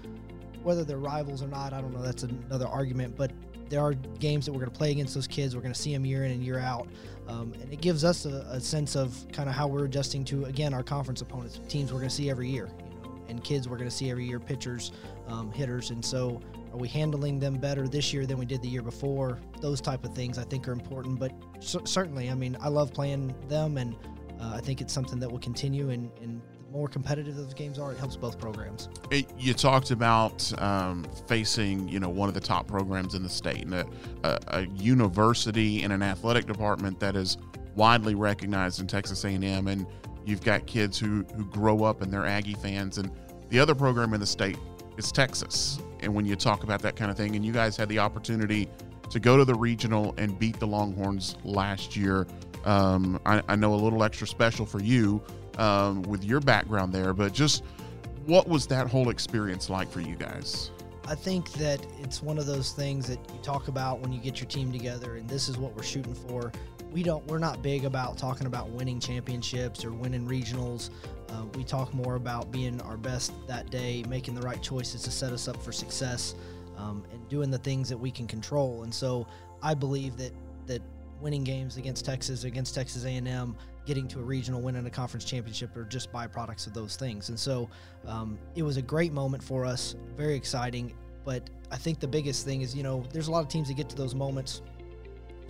whether 0.62 0.84
they're 0.84 0.98
rivals 0.98 1.42
or 1.42 1.48
not, 1.48 1.72
I 1.72 1.80
don't 1.80 1.94
know, 1.94 2.02
that's 2.02 2.24
another 2.24 2.66
argument, 2.66 3.16
but 3.16 3.32
there 3.68 3.80
are 3.80 3.94
games 3.94 4.44
that 4.46 4.52
we're 4.52 4.60
going 4.60 4.70
to 4.70 4.76
play 4.76 4.92
against 4.92 5.14
those 5.14 5.26
kids. 5.26 5.56
We're 5.56 5.62
going 5.62 5.74
to 5.74 5.80
see 5.80 5.92
them 5.92 6.04
year 6.04 6.24
in 6.24 6.30
and 6.30 6.44
year 6.44 6.58
out. 6.58 6.88
Um, 7.26 7.54
and 7.60 7.72
it 7.72 7.80
gives 7.80 8.04
us 8.04 8.26
a, 8.26 8.46
a 8.50 8.60
sense 8.60 8.94
of 8.94 9.26
kind 9.32 9.48
of 9.48 9.54
how 9.54 9.66
we're 9.66 9.86
adjusting 9.86 10.24
to, 10.26 10.44
again, 10.44 10.74
our 10.74 10.82
conference 10.82 11.22
opponents, 11.22 11.60
teams 11.68 11.92
we're 11.92 11.98
going 11.98 12.10
to 12.10 12.14
see 12.14 12.30
every 12.30 12.48
year, 12.48 12.68
and 13.28 13.42
kids 13.42 13.68
we're 13.68 13.76
going 13.76 13.88
to 13.88 13.94
see 13.94 14.10
every 14.10 14.26
year, 14.26 14.40
pitchers, 14.40 14.92
um, 15.28 15.50
hitters. 15.52 15.90
And 15.90 16.04
so 16.04 16.40
are 16.72 16.78
we 16.78 16.88
handling 16.88 17.38
them 17.38 17.56
better 17.56 17.88
this 17.88 18.12
year 18.12 18.26
than 18.26 18.38
we 18.38 18.44
did 18.44 18.60
the 18.60 18.68
year 18.68 18.82
before? 18.82 19.38
Those 19.60 19.80
type 19.80 20.04
of 20.04 20.14
things 20.14 20.38
I 20.38 20.44
think 20.44 20.68
are 20.68 20.72
important. 20.72 21.18
But 21.18 21.32
c- 21.60 21.80
certainly, 21.84 22.30
I 22.30 22.34
mean, 22.34 22.56
I 22.60 22.68
love 22.68 22.92
playing 22.92 23.34
them, 23.48 23.78
and 23.78 23.94
uh, 24.40 24.52
I 24.54 24.60
think 24.60 24.80
it's 24.80 24.92
something 24.92 25.18
that 25.20 25.30
will 25.30 25.38
continue. 25.38 25.90
And, 25.90 26.10
and 26.20 26.42
the 26.52 26.70
more 26.70 26.86
competitive 26.88 27.36
those 27.36 27.54
games 27.54 27.78
are, 27.78 27.92
it 27.92 27.98
helps 27.98 28.16
both 28.16 28.38
programs. 28.38 28.88
It, 29.10 29.26
you 29.38 29.54
talked 29.54 29.90
about 29.90 30.52
um, 30.60 31.06
facing, 31.26 31.88
you 31.88 31.98
know, 31.98 32.10
one 32.10 32.28
of 32.28 32.34
the 32.34 32.40
top 32.40 32.66
programs 32.66 33.14
in 33.14 33.22
the 33.22 33.30
state, 33.30 33.64
and 33.64 33.74
a, 33.74 33.86
a, 34.24 34.38
a 34.48 34.66
university 34.76 35.82
and 35.82 35.92
an 35.92 36.02
athletic 36.02 36.46
department 36.46 37.00
that 37.00 37.16
is 37.16 37.38
widely 37.74 38.14
recognized 38.14 38.80
in 38.80 38.86
Texas 38.86 39.24
A&M, 39.24 39.68
and 39.68 39.86
you've 40.26 40.42
got 40.42 40.66
kids 40.66 40.98
who 40.98 41.24
who 41.34 41.44
grow 41.46 41.84
up 41.84 42.02
and 42.02 42.12
they're 42.12 42.26
Aggie 42.26 42.54
fans, 42.54 42.98
and 42.98 43.10
the 43.48 43.58
other 43.58 43.74
program 43.74 44.12
in 44.12 44.20
the 44.20 44.26
state 44.26 44.58
is 44.98 45.10
Texas 45.12 45.78
and 46.00 46.14
when 46.14 46.24
you 46.24 46.36
talk 46.36 46.62
about 46.62 46.82
that 46.82 46.96
kind 46.96 47.10
of 47.10 47.16
thing. 47.16 47.36
And 47.36 47.44
you 47.44 47.52
guys 47.52 47.76
had 47.76 47.88
the 47.88 47.98
opportunity 47.98 48.68
to 49.10 49.20
go 49.20 49.36
to 49.36 49.44
the 49.44 49.54
regional 49.54 50.14
and 50.18 50.38
beat 50.38 50.58
the 50.58 50.66
Longhorns 50.66 51.36
last 51.44 51.96
year. 51.96 52.26
Um, 52.64 53.20
I, 53.24 53.42
I, 53.48 53.56
know 53.56 53.74
a 53.74 53.76
little 53.76 54.02
extra 54.02 54.26
special 54.26 54.66
for 54.66 54.82
you 54.82 55.22
um, 55.58 56.02
with 56.02 56.24
your 56.24 56.40
background 56.40 56.92
there, 56.92 57.14
but 57.14 57.32
just 57.32 57.62
what 58.26 58.48
was 58.48 58.66
that 58.66 58.88
whole 58.88 59.08
experience 59.08 59.70
like 59.70 59.90
for 59.90 60.00
you 60.00 60.16
guys? 60.16 60.72
I 61.06 61.14
think 61.14 61.52
that 61.52 61.86
it's 62.00 62.20
one 62.20 62.38
of 62.38 62.46
those 62.46 62.72
things 62.72 63.06
that 63.06 63.20
you 63.32 63.38
talk 63.40 63.68
about 63.68 64.00
when 64.00 64.12
you 64.12 64.18
get 64.18 64.40
your 64.40 64.48
team 64.48 64.72
together, 64.72 65.14
and 65.14 65.28
this 65.28 65.48
is 65.48 65.56
what 65.56 65.76
we're 65.76 65.84
shooting 65.84 66.14
for. 66.14 66.50
We 66.92 67.02
don't, 67.02 67.26
we're 67.26 67.38
not 67.38 67.62
big 67.62 67.84
about 67.84 68.16
talking 68.16 68.46
about 68.46 68.70
winning 68.70 69.00
championships 69.00 69.84
or 69.84 69.92
winning 69.92 70.26
regionals. 70.26 70.90
Uh, 71.28 71.44
we 71.54 71.64
talk 71.64 71.92
more 71.92 72.14
about 72.14 72.50
being 72.50 72.80
our 72.82 72.96
best 72.96 73.32
that 73.48 73.70
day, 73.70 74.04
making 74.08 74.34
the 74.34 74.42
right 74.42 74.62
choices 74.62 75.02
to 75.02 75.10
set 75.10 75.32
us 75.32 75.48
up 75.48 75.62
for 75.62 75.72
success, 75.72 76.34
um, 76.78 77.04
and 77.12 77.28
doing 77.28 77.50
the 77.50 77.58
things 77.58 77.88
that 77.88 77.98
we 77.98 78.10
can 78.10 78.26
control. 78.26 78.82
And 78.84 78.94
so 78.94 79.26
I 79.62 79.74
believe 79.74 80.16
that 80.16 80.32
that 80.66 80.82
winning 81.20 81.44
games 81.44 81.76
against 81.76 82.04
Texas, 82.04 82.44
against 82.44 82.74
Texas 82.74 83.04
A&M, 83.04 83.56
getting 83.86 84.08
to 84.08 84.18
a 84.18 84.22
regional, 84.22 84.60
winning 84.60 84.84
a 84.86 84.90
conference 84.90 85.24
championship 85.24 85.74
are 85.76 85.84
just 85.84 86.12
byproducts 86.12 86.66
of 86.66 86.74
those 86.74 86.96
things. 86.96 87.28
And 87.28 87.38
so 87.38 87.68
um, 88.06 88.38
it 88.54 88.62
was 88.62 88.76
a 88.76 88.82
great 88.82 89.12
moment 89.12 89.42
for 89.42 89.64
us, 89.64 89.94
very 90.16 90.34
exciting. 90.34 90.92
But 91.24 91.48
I 91.70 91.76
think 91.76 92.00
the 92.00 92.08
biggest 92.08 92.44
thing 92.44 92.62
is, 92.62 92.74
you 92.74 92.82
know, 92.82 93.04
there's 93.12 93.28
a 93.28 93.30
lot 93.30 93.40
of 93.40 93.48
teams 93.48 93.68
that 93.68 93.74
get 93.74 93.88
to 93.90 93.96
those 93.96 94.14
moments, 94.14 94.62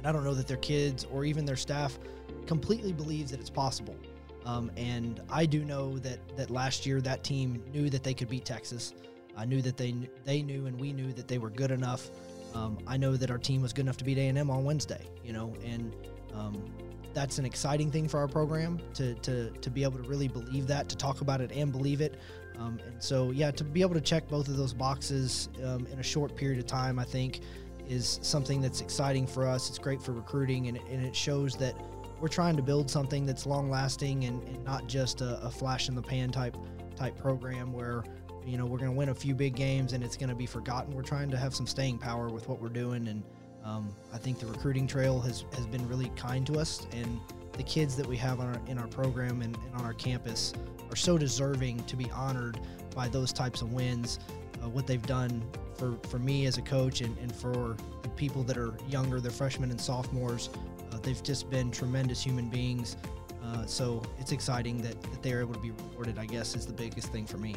and 0.07 0.15
I 0.15 0.17
don't 0.17 0.25
know 0.25 0.35
that 0.35 0.47
their 0.47 0.57
kids 0.59 1.05
or 1.13 1.25
even 1.25 1.45
their 1.45 1.57
staff 1.57 1.99
completely 2.47 2.93
believes 2.93 3.33
that 3.33 3.41
it's 3.41 3.51
possible. 3.51 3.97
Um, 4.45 4.71
and 4.77 5.21
I 5.29 5.47
do 5.47 5.65
know 5.65 5.99
that 5.99 6.21
that 6.37 6.49
last 6.49 6.87
year 6.87 7.01
that 7.01 7.25
team 7.25 7.61
knew 7.73 7.91
that 7.91 8.05
they 8.05 8.15
could 8.15 8.29
beat 8.29 8.45
Texas. 8.45 8.95
I 9.37 9.45
knew 9.45 9.61
that 9.63 9.77
they 9.77 9.97
they 10.25 10.43
knew 10.43 10.67
and 10.67 10.79
we 10.79 10.93
knew 10.93 11.13
that 11.15 11.27
they 11.27 11.39
were 11.39 11.51
good 11.51 11.73
enough. 11.73 12.11
Um, 12.55 12.79
I 12.87 12.97
know 12.97 13.17
that 13.17 13.33
our 13.33 13.39
team 13.39 13.63
was 13.63 13.73
good 13.73 13.83
enough 13.83 13.97
to 13.97 14.05
beat 14.05 14.17
A&M 14.19 14.49
on 14.49 14.65
Wednesday, 14.65 15.05
you 15.25 15.33
know, 15.33 15.53
and 15.65 15.93
Um, 16.37 16.73
that's 17.15 17.39
an 17.39 17.47
exciting 17.47 17.91
thing 17.91 18.09
for 18.09 18.21
our 18.21 18.29
program 18.29 18.79
to, 18.95 19.15
to, 19.15 19.51
to 19.51 19.71
be 19.71 19.83
able 19.83 19.97
to 19.97 20.03
really 20.03 20.29
believe 20.29 20.67
that, 20.67 20.89
to 20.91 20.97
talk 20.97 21.23
about 21.23 21.41
it 21.41 21.51
and 21.51 21.73
believe 21.73 22.03
it. 22.03 22.21
Um, 22.59 22.79
and 22.87 23.03
so, 23.03 23.31
yeah, 23.31 23.51
to 23.53 23.65
be 23.65 23.81
able 23.81 23.95
to 23.95 24.03
check 24.03 24.29
both 24.29 24.49
of 24.49 24.57
those 24.59 24.75
boxes 24.75 25.49
um, 25.65 25.87
in 25.87 25.99
a 25.99 26.03
short 26.03 26.37
period 26.37 26.59
of 26.59 26.67
time, 26.67 26.99
I 26.99 27.05
think 27.05 27.41
is 27.89 28.19
something 28.23 28.61
that's 28.61 28.81
exciting 28.81 29.27
for 29.27 29.47
us. 29.47 29.69
It's 29.69 29.79
great 29.79 30.03
for 30.03 30.13
recruiting, 30.13 30.69
and, 30.69 30.79
and 30.91 31.05
it 31.05 31.15
shows 31.15 31.57
that 31.57 31.75
we're 32.21 32.29
trying 32.29 32.57
to 32.57 32.63
build 32.63 32.91
something 32.91 33.27
that's 33.27 33.47
long 33.47 33.71
lasting 33.71 34.25
and, 34.25 34.43
and, 34.49 34.65
not 34.65 34.87
just 34.87 35.21
a, 35.21 35.39
a, 35.43 35.51
flash 35.51 35.89
in 35.89 35.95
the 35.95 36.03
pan 36.03 36.31
type 36.31 36.57
type 36.97 37.17
program 37.19 37.75
where 37.75 38.03
you 38.47 38.57
know 38.57 38.65
we're 38.65 38.79
going 38.79 38.91
to 38.91 38.97
win 38.97 39.11
a 39.11 39.15
few 39.15 39.35
big 39.35 39.55
games 39.55 39.93
and 39.93 40.03
it's 40.03 40.17
going 40.17 40.31
to 40.31 40.35
be 40.35 40.47
forgotten. 40.47 40.95
We're 40.95 41.03
trying 41.03 41.31
to 41.31 41.37
have 41.37 41.55
some 41.55 41.67
staying 41.67 41.99
power 41.99 42.29
with 42.29 42.49
what 42.49 42.61
we're 42.61 42.69
doing, 42.69 43.09
and 43.09 43.23
um, 43.65 43.95
I 44.13 44.19
think 44.19 44.39
the 44.39 44.47
recruiting 44.47 44.87
trail 44.87 45.21
has, 45.21 45.45
has 45.55 45.67
been 45.67 45.87
really 45.89 46.11
kind 46.17 46.47
to 46.47 46.59
us, 46.59 46.87
and 46.93 47.21
the 47.53 47.63
kids 47.63 47.97
that 47.97 48.07
we 48.07 48.17
have 48.17 48.41
our, 48.41 48.61
in 48.67 48.79
our 48.79 48.87
program 48.87 49.43
and, 49.43 49.57
and, 49.57 49.75
on 49.75 49.85
our 49.85 49.95
campus 49.95 50.53
are 50.91 50.97
so 50.97 51.19
deserving 51.19 51.83
to 51.85 51.97
be 51.97 52.11
honored 52.13 52.61
by 52.97 53.07
those 53.07 53.33
types 53.33 53.63
of 53.63 53.73
wins. 53.73 54.19
Uh, 54.61 54.69
what 54.71 54.87
they've 54.87 55.07
done 55.07 55.43
for, 55.77 55.97
for 56.09 56.19
me 56.19 56.47
as 56.47 56.57
a 56.57 56.63
coach 56.63 57.03
and, 57.03 57.17
and 57.19 57.33
for 57.33 57.77
the 58.03 58.09
people 58.17 58.43
that 58.43 58.57
are 58.57 58.75
younger, 58.89 59.21
the 59.21 59.31
freshmen 59.31 59.71
and 59.71 59.81
sophomores, 59.81 60.49
uh, 60.91 60.99
they've 61.03 61.23
just 61.23 61.49
been 61.51 61.71
tremendous 61.71 62.23
human 62.23 62.49
beings. 62.49 62.97
Uh, 63.45 63.65
so 63.67 64.03
it's 64.19 64.33
exciting 64.33 64.79
that, 64.79 65.01
that 65.03 65.23
they're 65.23 65.41
able 65.41 65.55
to 65.55 65.61
be 65.61 65.71
rewarded, 65.71 66.19
I 66.19 66.27
guess, 66.27 66.57
is 66.57 66.67
the 66.67 66.73
biggest 66.73 67.13
thing 67.13 67.27
for 67.27 67.37
me. 67.37 67.55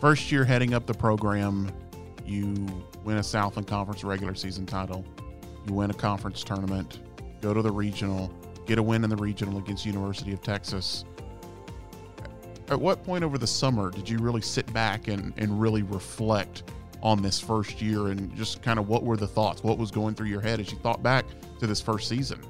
First 0.00 0.30
year 0.30 0.44
heading 0.44 0.74
up 0.74 0.86
the 0.86 0.94
program, 0.94 1.72
you 2.24 2.66
win 3.02 3.16
a 3.16 3.22
Southland 3.22 3.66
Conference 3.66 4.04
regular 4.04 4.34
season 4.34 4.66
title, 4.66 5.04
you 5.66 5.74
win 5.74 5.90
a 5.90 5.94
conference 5.94 6.44
tournament, 6.44 7.00
go 7.40 7.52
to 7.52 7.60
the 7.60 7.70
regional, 7.70 8.32
get 8.66 8.78
a 8.78 8.82
win 8.82 9.02
in 9.02 9.10
the 9.10 9.16
regional 9.16 9.58
against 9.58 9.84
University 9.84 10.32
of 10.32 10.40
Texas. 10.42 11.04
At 12.70 12.80
what 12.80 13.02
point 13.02 13.24
over 13.24 13.36
the 13.36 13.48
summer 13.48 13.90
did 13.90 14.08
you 14.08 14.18
really 14.18 14.40
sit 14.40 14.72
back 14.72 15.08
and, 15.08 15.34
and 15.36 15.60
really 15.60 15.82
reflect 15.82 16.62
on 17.02 17.20
this 17.20 17.40
first 17.40 17.82
year 17.82 18.08
and 18.08 18.32
just 18.36 18.62
kind 18.62 18.78
of 18.78 18.88
what 18.88 19.02
were 19.02 19.16
the 19.16 19.26
thoughts? 19.26 19.64
What 19.64 19.76
was 19.76 19.90
going 19.90 20.14
through 20.14 20.28
your 20.28 20.40
head 20.40 20.60
as 20.60 20.70
you 20.70 20.78
thought 20.78 21.02
back 21.02 21.24
to 21.58 21.66
this 21.66 21.80
first 21.80 22.08
season? 22.08 22.40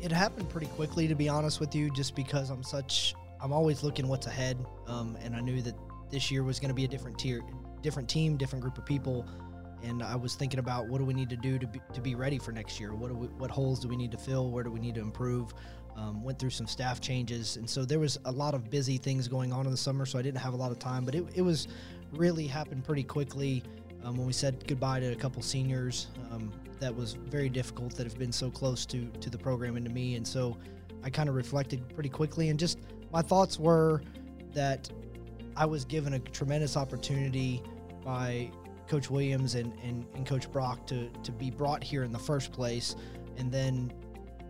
It 0.00 0.12
happened 0.12 0.48
pretty 0.48 0.68
quickly, 0.68 1.08
to 1.08 1.16
be 1.16 1.28
honest 1.28 1.58
with 1.58 1.74
you, 1.74 1.90
just 1.90 2.14
because 2.14 2.50
I'm 2.50 2.62
such, 2.62 3.16
I'm 3.40 3.52
always 3.52 3.82
looking 3.82 4.06
what's 4.06 4.28
ahead. 4.28 4.64
Um, 4.86 5.18
and 5.24 5.34
I 5.34 5.40
knew 5.40 5.60
that 5.62 5.74
this 6.08 6.30
year 6.30 6.44
was 6.44 6.60
going 6.60 6.68
to 6.68 6.74
be 6.74 6.84
a 6.84 6.88
different 6.88 7.18
tier, 7.18 7.42
different 7.80 8.08
team, 8.08 8.36
different 8.36 8.62
group 8.62 8.78
of 8.78 8.86
people, 8.86 9.26
and 9.82 10.02
I 10.02 10.14
was 10.14 10.34
thinking 10.34 10.60
about 10.60 10.88
what 10.88 10.98
do 10.98 11.04
we 11.04 11.14
need 11.14 11.28
to 11.30 11.36
do 11.36 11.58
to 11.58 11.66
be, 11.66 11.80
to 11.92 12.00
be 12.00 12.14
ready 12.14 12.38
for 12.38 12.52
next 12.52 12.78
year? 12.78 12.94
What 12.94 13.08
do 13.08 13.14
we, 13.14 13.26
what 13.26 13.50
holes 13.50 13.80
do 13.80 13.88
we 13.88 13.96
need 13.96 14.12
to 14.12 14.18
fill? 14.18 14.50
Where 14.50 14.62
do 14.62 14.70
we 14.70 14.78
need 14.78 14.94
to 14.94 15.00
improve? 15.00 15.52
Um, 15.94 16.24
went 16.24 16.38
through 16.38 16.50
some 16.50 16.66
staff 16.66 17.00
changes, 17.00 17.58
and 17.58 17.68
so 17.68 17.84
there 17.84 17.98
was 17.98 18.18
a 18.24 18.32
lot 18.32 18.54
of 18.54 18.70
busy 18.70 18.96
things 18.96 19.28
going 19.28 19.52
on 19.52 19.66
in 19.66 19.70
the 19.70 19.76
summer, 19.76 20.06
so 20.06 20.18
I 20.18 20.22
didn't 20.22 20.40
have 20.40 20.54
a 20.54 20.56
lot 20.56 20.72
of 20.72 20.78
time. 20.78 21.04
But 21.04 21.14
it, 21.14 21.24
it 21.34 21.42
was 21.42 21.68
really 22.12 22.46
happened 22.46 22.84
pretty 22.84 23.02
quickly 23.02 23.62
um, 24.02 24.16
when 24.16 24.26
we 24.26 24.32
said 24.32 24.66
goodbye 24.66 25.00
to 25.00 25.12
a 25.12 25.14
couple 25.14 25.42
seniors. 25.42 26.08
Um, 26.30 26.50
that 26.80 26.94
was 26.94 27.12
very 27.12 27.48
difficult 27.48 27.94
that 27.96 28.04
have 28.04 28.18
been 28.18 28.32
so 28.32 28.50
close 28.50 28.86
to 28.86 29.06
to 29.20 29.30
the 29.30 29.38
program 29.38 29.76
and 29.76 29.84
to 29.84 29.92
me, 29.92 30.16
and 30.16 30.26
so 30.26 30.56
I 31.04 31.10
kind 31.10 31.28
of 31.28 31.34
reflected 31.34 31.86
pretty 31.94 32.08
quickly, 32.08 32.48
and 32.48 32.58
just 32.58 32.78
my 33.12 33.22
thoughts 33.22 33.58
were 33.58 34.02
that 34.54 34.90
I 35.56 35.66
was 35.66 35.84
given 35.84 36.14
a 36.14 36.18
tremendous 36.18 36.76
opportunity 36.76 37.62
by 38.04 38.50
Coach 38.88 39.10
Williams 39.10 39.54
and, 39.54 39.72
and, 39.82 40.06
and 40.14 40.26
Coach 40.26 40.50
Brock 40.50 40.86
to, 40.86 41.08
to 41.22 41.32
be 41.32 41.50
brought 41.50 41.82
here 41.82 42.04
in 42.04 42.12
the 42.12 42.18
first 42.18 42.52
place. 42.52 42.96
And 43.38 43.50
then 43.50 43.92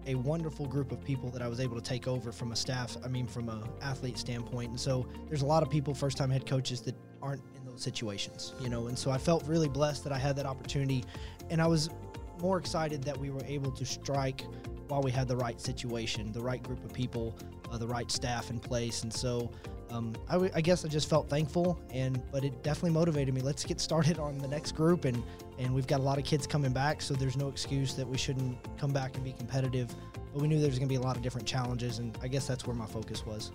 a 0.07 0.15
wonderful 0.15 0.67
group 0.67 0.93
of 0.93 1.03
people 1.05 1.31
that 1.31 1.43
I 1.43 1.49
was 1.49 1.61
able 1.61 1.77
to 1.77 1.83
take 1.83 2.09
over 2.09 2.33
from 2.33 2.53
a 2.53 2.57
staff, 2.57 2.97
I 3.05 3.09
mean, 3.09 3.27
from 3.27 3.49
a 3.49 3.63
athlete 3.81 4.19
standpoint. 4.19 4.71
And 4.71 4.81
so 4.81 5.07
there's 5.29 5.43
a 5.43 5.47
lot 5.47 5.63
of 5.63 5.71
people, 5.71 5.95
first 5.95 6.17
time 6.17 6.31
head 6.31 6.47
coaches, 6.47 6.81
that 6.83 6.95
aren't 7.21 7.43
in 7.57 7.65
those 7.65 7.83
situations, 7.83 8.55
you 8.61 8.69
know. 8.69 8.89
And 8.89 8.99
so 8.99 9.11
I 9.11 9.19
felt 9.19 9.47
really 9.47 9.69
blessed 9.69 10.05
that 10.05 10.13
I 10.13 10.19
had 10.19 10.37
that 10.37 10.47
opportunity. 10.47 11.05
And 11.51 11.61
I 11.63 11.67
was 11.67 11.91
more 12.41 12.59
excited 12.59 13.03
that 13.05 13.17
we 13.17 13.31
were 13.31 13.45
able 13.45 13.71
to 13.71 13.85
strike 13.85 14.45
while 14.89 15.01
we 15.01 15.11
had 15.11 15.29
the 15.29 15.37
right 15.37 15.61
situation, 15.61 16.33
the 16.33 16.43
right 16.43 16.63
group 16.63 16.85
of 16.85 16.93
people, 16.93 17.39
uh, 17.71 17.79
the 17.79 17.87
right 17.87 18.11
staff 18.11 18.51
in 18.51 18.59
place. 18.59 19.05
And 19.05 19.13
so 19.13 19.51
um, 19.93 20.15
I, 20.29 20.33
w- 20.33 20.51
I 20.55 20.61
guess 20.61 20.85
I 20.85 20.89
just 20.89 21.09
felt 21.09 21.29
thankful, 21.29 21.79
and 21.91 22.21
but 22.33 22.45
it 22.45 22.63
definitely 22.63 22.93
motivated 22.93 23.35
me. 23.35 23.43
Let's 23.43 23.65
get 23.65 23.81
started 23.81 24.19
on 24.19 24.39
the 24.39 24.49
next 24.49 24.73
group, 24.73 25.05
and 25.05 25.23
and 25.59 25.75
we've 25.75 25.87
got 25.87 26.01
a 26.01 26.03
lot 26.03 26.19
of 26.19 26.25
kids 26.25 26.47
coming 26.47 26.73
back, 26.73 27.03
so 27.03 27.15
there's 27.15 27.37
no 27.37 27.49
excuse 27.49 27.95
that 27.95 28.09
we 28.09 28.17
shouldn't 28.17 28.57
come 28.79 28.91
back 28.91 29.15
and 29.17 29.25
be 29.25 29.33
competitive. 29.33 29.95
But 30.33 30.41
we 30.41 30.49
knew 30.49 30.59
there's 30.59 30.79
going 30.79 30.89
to 30.89 30.93
be 30.93 30.97
a 30.97 31.01
lot 31.01 31.17
of 31.17 31.23
different 31.23 31.47
challenges, 31.47 31.99
and 31.99 32.17
I 32.23 32.29
guess 32.29 32.47
that's 32.47 32.67
where 32.67 32.75
my 32.75 32.87
focus 32.87 33.27
was. 33.27 33.53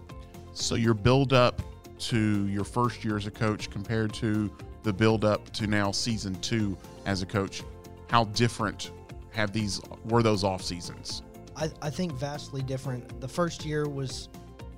So 0.53 0.75
your 0.75 0.93
build 0.93 1.33
up 1.33 1.61
to 1.99 2.47
your 2.47 2.63
first 2.63 3.03
year 3.03 3.17
as 3.17 3.25
a 3.25 3.31
coach 3.31 3.71
compared 3.71 4.13
to 4.13 4.51
the 4.83 4.93
build 4.93 5.25
up 5.25 5.51
to 5.53 5.65
now 5.65 5.91
season 5.91 6.35
two 6.35 6.77
as 7.05 7.23
a 7.23 7.25
coach, 7.25 7.63
how 8.09 8.25
different 8.25 8.91
have 9.31 9.51
these 9.51 9.81
were 10.05 10.21
those 10.21 10.43
off 10.43 10.61
seasons? 10.61 11.23
I, 11.55 11.71
I 11.81 11.89
think 11.89 12.13
vastly 12.13 12.61
different. 12.61 13.19
The 13.19 13.27
first 13.27 13.65
year 13.65 13.89
was, 13.89 14.29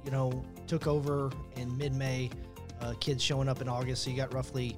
you 0.05 0.11
know, 0.11 0.43
took 0.69 0.86
over 0.86 1.32
in 1.55 1.75
mid-May. 1.77 2.29
Uh, 2.79 2.93
kids 3.01 3.21
showing 3.21 3.49
up 3.49 3.60
in 3.60 3.67
August, 3.67 4.03
so 4.03 4.10
you 4.10 4.15
got 4.15 4.34
roughly 4.34 4.77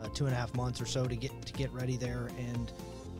uh, 0.00 0.08
two 0.14 0.24
and 0.24 0.32
a 0.32 0.36
half 0.36 0.54
months 0.54 0.80
or 0.80 0.86
so 0.86 1.06
to 1.06 1.16
get 1.16 1.32
to 1.44 1.52
get 1.52 1.70
ready 1.72 1.96
there, 1.98 2.30
and 2.38 2.72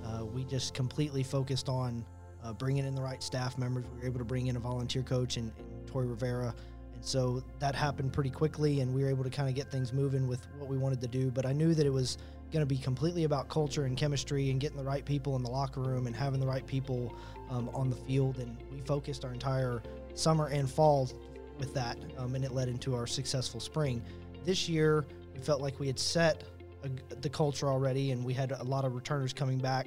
uh, 0.06 0.24
we 0.24 0.44
just 0.44 0.72
completely 0.72 1.22
focused 1.22 1.68
on 1.68 2.02
uh, 2.42 2.52
bringing 2.54 2.86
in 2.86 2.94
the 2.94 3.02
right 3.02 3.22
staff 3.22 3.58
members. 3.58 3.84
We 3.92 4.00
were 4.00 4.06
able 4.06 4.20
to 4.20 4.24
bring 4.24 4.46
in 4.46 4.56
a 4.56 4.60
volunteer 4.60 5.02
coach 5.02 5.36
and, 5.36 5.52
and 5.58 5.86
Tori 5.86 6.06
Rivera, 6.06 6.54
and 6.94 7.04
so 7.04 7.42
that 7.58 7.74
happened 7.74 8.12
pretty 8.14 8.30
quickly, 8.30 8.80
and 8.80 8.94
we 8.94 9.02
were 9.02 9.10
able 9.10 9.24
to 9.24 9.30
kind 9.30 9.48
of 9.48 9.54
get 9.54 9.70
things 9.70 9.92
moving 9.92 10.26
with 10.26 10.46
what 10.58 10.70
we 10.70 10.78
wanted 10.78 11.00
to 11.02 11.08
do. 11.08 11.30
But 11.30 11.44
I 11.44 11.52
knew 11.52 11.74
that 11.74 11.84
it 11.84 11.92
was 11.92 12.16
going 12.52 12.62
to 12.62 12.66
be 12.66 12.78
completely 12.78 13.24
about 13.24 13.48
culture 13.48 13.84
and 13.84 13.96
chemistry 13.96 14.50
and 14.50 14.60
getting 14.60 14.76
the 14.78 14.84
right 14.84 15.04
people 15.04 15.36
in 15.36 15.42
the 15.42 15.50
locker 15.50 15.80
room 15.80 16.06
and 16.06 16.14
having 16.14 16.38
the 16.38 16.46
right 16.46 16.66
people 16.66 17.14
um, 17.50 17.68
on 17.74 17.90
the 17.90 17.96
field, 17.96 18.38
and 18.38 18.56
we 18.72 18.80
focused 18.80 19.24
our 19.24 19.32
entire 19.32 19.82
summer 20.14 20.46
and 20.48 20.70
fall 20.70 21.10
with 21.58 21.74
that, 21.74 21.96
um, 22.18 22.34
and 22.34 22.44
it 22.44 22.52
led 22.52 22.68
into 22.68 22.94
our 22.94 23.06
successful 23.06 23.60
spring. 23.60 24.02
This 24.44 24.68
year, 24.68 25.06
we 25.34 25.40
felt 25.40 25.60
like 25.60 25.78
we 25.78 25.86
had 25.86 25.98
set 25.98 26.44
a, 26.84 27.16
the 27.16 27.28
culture 27.28 27.68
already, 27.68 28.10
and 28.10 28.24
we 28.24 28.34
had 28.34 28.52
a 28.52 28.64
lot 28.64 28.84
of 28.84 28.94
returners 28.94 29.32
coming 29.32 29.58
back, 29.58 29.86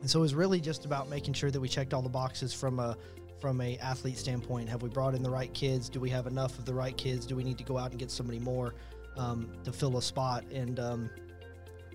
and 0.00 0.10
so 0.10 0.20
it 0.20 0.22
was 0.22 0.34
really 0.34 0.60
just 0.60 0.84
about 0.84 1.08
making 1.08 1.34
sure 1.34 1.50
that 1.50 1.60
we 1.60 1.68
checked 1.68 1.94
all 1.94 2.02
the 2.02 2.08
boxes 2.08 2.52
from 2.52 2.78
a 2.78 2.96
from 3.40 3.60
a 3.60 3.76
athlete 3.78 4.16
standpoint. 4.16 4.68
Have 4.68 4.82
we 4.82 4.88
brought 4.88 5.14
in 5.14 5.22
the 5.22 5.30
right 5.30 5.52
kids? 5.52 5.90
Do 5.90 6.00
we 6.00 6.08
have 6.10 6.26
enough 6.26 6.58
of 6.58 6.64
the 6.64 6.72
right 6.72 6.96
kids? 6.96 7.26
Do 7.26 7.36
we 7.36 7.44
need 7.44 7.58
to 7.58 7.64
go 7.64 7.76
out 7.76 7.90
and 7.90 7.98
get 7.98 8.10
somebody 8.10 8.38
more 8.38 8.74
um, 9.16 9.50
to 9.64 9.72
fill 9.72 9.98
a 9.98 10.02
spot? 10.02 10.44
And 10.50 10.80
um, 10.80 11.10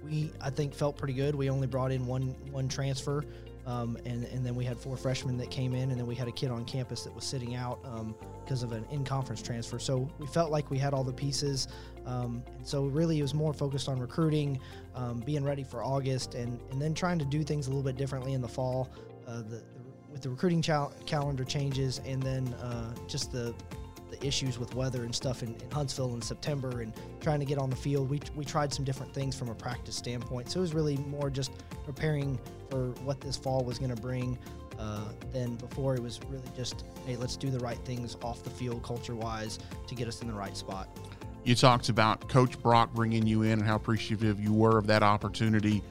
we, 0.04 0.32
I 0.41 0.49
think, 0.49 0.75
felt 0.75 0.95
pretty 0.97 1.13
good. 1.13 1.34
We 1.34 1.49
only 1.49 1.67
brought 1.67 1.91
in 1.91 2.06
one 2.06 2.36
one 2.52 2.67
transfer. 2.67 3.23
Um, 3.69 3.99
and, 4.03 4.23
and 4.23 4.43
then 4.43 4.55
we 4.55 4.65
had 4.65 4.79
four 4.79 4.97
freshmen 4.97 5.38
that 5.38 5.51
came 5.51 5.75
in, 5.75 5.91
and 5.91 5.99
then 5.99 6.08
we 6.08 6.15
had 6.15 6.27
a 6.27 6.32
kid 6.32 6.49
on 6.49 6.65
campus 6.65 7.03
that 7.03 7.13
was 7.13 7.23
sitting 7.23 7.53
out 7.53 7.84
because 8.43 8.63
um, 8.63 8.71
of 8.71 8.75
an 8.75 8.84
in 8.89 9.03
conference 9.03 9.43
transfer. 9.43 9.77
So 9.77 10.10
we 10.17 10.25
felt 10.25 10.49
like 10.49 10.71
we 10.71 10.79
had 10.79 10.91
all 10.91 11.03
the 11.03 11.13
pieces. 11.13 11.67
Um, 12.08 12.43
and 12.58 12.67
so 12.67 12.86
really 12.86 13.19
it 13.19 13.21
was 13.21 13.36
more 13.36 13.53
focused 13.53 13.88
on 13.88 13.99
recruiting, 13.99 14.60
um, 14.95 15.19
being 15.19 15.43
ready 15.43 15.63
for 15.63 15.84
August, 15.84 16.34
and, 16.34 16.60
and 16.71 16.82
then 16.82 16.95
trying 16.95 17.19
to 17.19 17.25
do 17.25 17.43
things 17.43 17.67
a 17.67 17.69
little 17.69 17.84
bit 17.84 17.95
differently 17.95 18.34
in 18.34 18.41
the 18.41 18.47
fall. 18.47 18.89
Uh, 19.27 19.43
the, 19.43 19.62
with 20.12 20.23
the 20.23 20.29
recruiting 20.32 20.63
cal- 20.63 20.91
calendar 21.05 21.43
changes, 21.43 22.01
and 22.08 22.23
then 22.23 22.47
uh, 22.55 22.95
just 23.08 23.32
the 23.32 23.53
the 24.10 24.25
issues 24.25 24.58
with 24.58 24.73
weather 24.73 25.03
and 25.03 25.13
stuff 25.13 25.43
in, 25.43 25.49
in, 25.49 25.69
Huntsville 25.69 26.15
in 26.15 26.21
September 26.23 26.82
and 26.82 26.91
trying 27.21 27.39
to 27.39 27.45
get 27.45 27.60
on 27.60 27.69
the 27.69 27.75
field. 27.75 28.10
We, 28.10 28.19
we 28.36 28.43
tried 28.43 28.73
some 28.73 28.84
different 28.84 29.13
things 29.13 29.36
from 29.36 29.49
a 29.49 29.53
practice 29.53 29.95
standpoint. 29.95 30.49
So 30.49 30.60
it 30.60 30.62
was 30.62 30.73
really 30.73 30.97
more 30.97 31.29
just 31.29 31.51
preparing 31.86 32.39
for 32.69 32.89
what 33.03 33.19
this 33.21 33.36
fall 33.36 33.63
was 33.63 33.79
going 33.79 33.93
to 33.93 34.01
bring 34.01 34.38
uh, 34.77 35.05
than 35.34 35.55
before. 35.55 35.95
It 35.95 36.01
was 36.01 36.19
really 36.29 36.43
just, 36.55 36.86
hey, 37.05 37.15
let's 37.15 37.36
do 37.36 37.49
the 37.49 37.60
right 37.60 37.77
things 37.79 38.15
off 38.23 38.43
the 38.43 38.49
field 38.49 38.84
culture 38.84 39.15
wise 39.15 39.60
to 39.88 39.95
get 39.95 40.08
us 40.08 40.21
in 40.21 40.27
the 40.27 40.34
right 40.34 40.55
spot. 40.55 40.88
You 41.43 41.55
talked 41.55 41.89
about 41.89 42.27
Coach 42.29 42.62
Brock 42.62 42.93
bringing 42.93 43.25
you 43.25 43.43
in 43.43 43.53
and 43.53 43.63
how 43.63 43.75
appreciative 43.75 44.39
you 44.39 44.53
were 44.53 44.77
of 44.77 44.88
that 44.88 45.03
opportunity. 45.03 45.82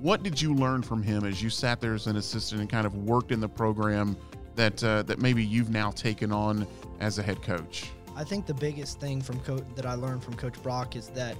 What 0.00 0.22
did 0.22 0.40
you 0.40 0.54
learn 0.54 0.82
from 0.82 1.02
him 1.02 1.24
as 1.24 1.42
you 1.42 1.50
sat 1.50 1.80
there 1.80 1.94
as 1.94 2.06
an 2.06 2.16
assistant 2.16 2.60
and 2.60 2.70
kind 2.70 2.86
of 2.86 2.94
worked 3.04 3.32
in 3.32 3.40
the 3.40 3.48
program 3.48 4.16
that 4.56 4.82
uh, 4.82 5.02
that 5.02 5.18
maybe 5.18 5.44
you've 5.44 5.70
now 5.70 5.90
taken 5.90 6.32
on 6.32 6.66
as 7.00 7.18
a 7.18 7.22
head 7.22 7.42
coach? 7.42 7.90
I 8.16 8.24
think 8.24 8.46
the 8.46 8.54
biggest 8.54 9.00
thing 9.00 9.20
from 9.20 9.40
coach 9.40 9.64
that 9.76 9.86
I 9.86 9.94
learned 9.94 10.22
from 10.22 10.34
Coach 10.34 10.62
Brock 10.62 10.96
is 10.96 11.08
that 11.10 11.36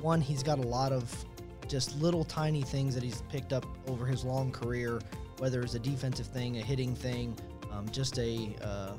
one, 0.00 0.20
he's 0.20 0.42
got 0.42 0.58
a 0.58 0.62
lot 0.62 0.92
of 0.92 1.24
just 1.70 1.88
little 2.02 2.24
tiny 2.24 2.62
things 2.62 2.94
that 2.94 3.02
he's 3.02 3.22
picked 3.34 3.52
up 3.52 3.64
over 3.88 4.04
his 4.04 4.24
long 4.24 4.52
career, 4.52 5.00
whether 5.38 5.62
it's 5.62 5.74
a 5.74 5.78
defensive 5.78 6.26
thing, 6.26 6.58
a 6.58 6.62
hitting 6.70 6.94
thing, 6.94 7.26
um, 7.72 7.88
just 7.90 8.18
a 8.18 8.54
uh, 8.62 8.92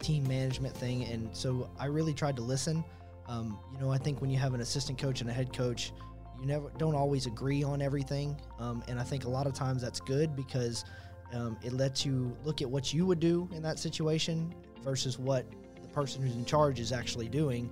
team 0.00 0.26
management 0.26 0.74
thing. 0.74 1.04
And 1.04 1.28
so 1.32 1.70
I 1.78 1.86
really 1.86 2.14
tried 2.14 2.36
to 2.36 2.42
listen. 2.42 2.82
Um, 3.28 3.58
you 3.72 3.78
know, 3.80 3.92
I 3.92 3.98
think 3.98 4.20
when 4.22 4.30
you 4.30 4.38
have 4.38 4.54
an 4.54 4.60
assistant 4.60 4.98
coach 4.98 5.20
and 5.20 5.30
a 5.30 5.32
head 5.32 5.52
coach, 5.52 5.92
you 6.40 6.46
never 6.46 6.70
don't 6.78 6.94
always 6.94 7.26
agree 7.26 7.62
on 7.62 7.82
everything, 7.82 8.36
um, 8.58 8.82
and 8.88 8.98
I 8.98 9.04
think 9.04 9.24
a 9.24 9.28
lot 9.38 9.46
of 9.46 9.54
times 9.54 9.82
that's 9.82 10.00
good 10.00 10.34
because 10.34 10.84
Um, 11.30 11.58
it 11.62 11.74
lets 11.74 12.06
you 12.06 12.34
look 12.42 12.62
at 12.62 12.70
what 12.70 12.94
you 12.94 13.04
would 13.04 13.20
do 13.20 13.46
in 13.52 13.62
that 13.62 13.78
situation 13.78 14.36
versus 14.82 15.18
what 15.18 15.44
the 15.82 15.88
person 15.88 16.22
who's 16.22 16.34
in 16.34 16.46
charge 16.46 16.80
is 16.80 16.90
actually 16.90 17.28
doing. 17.28 17.68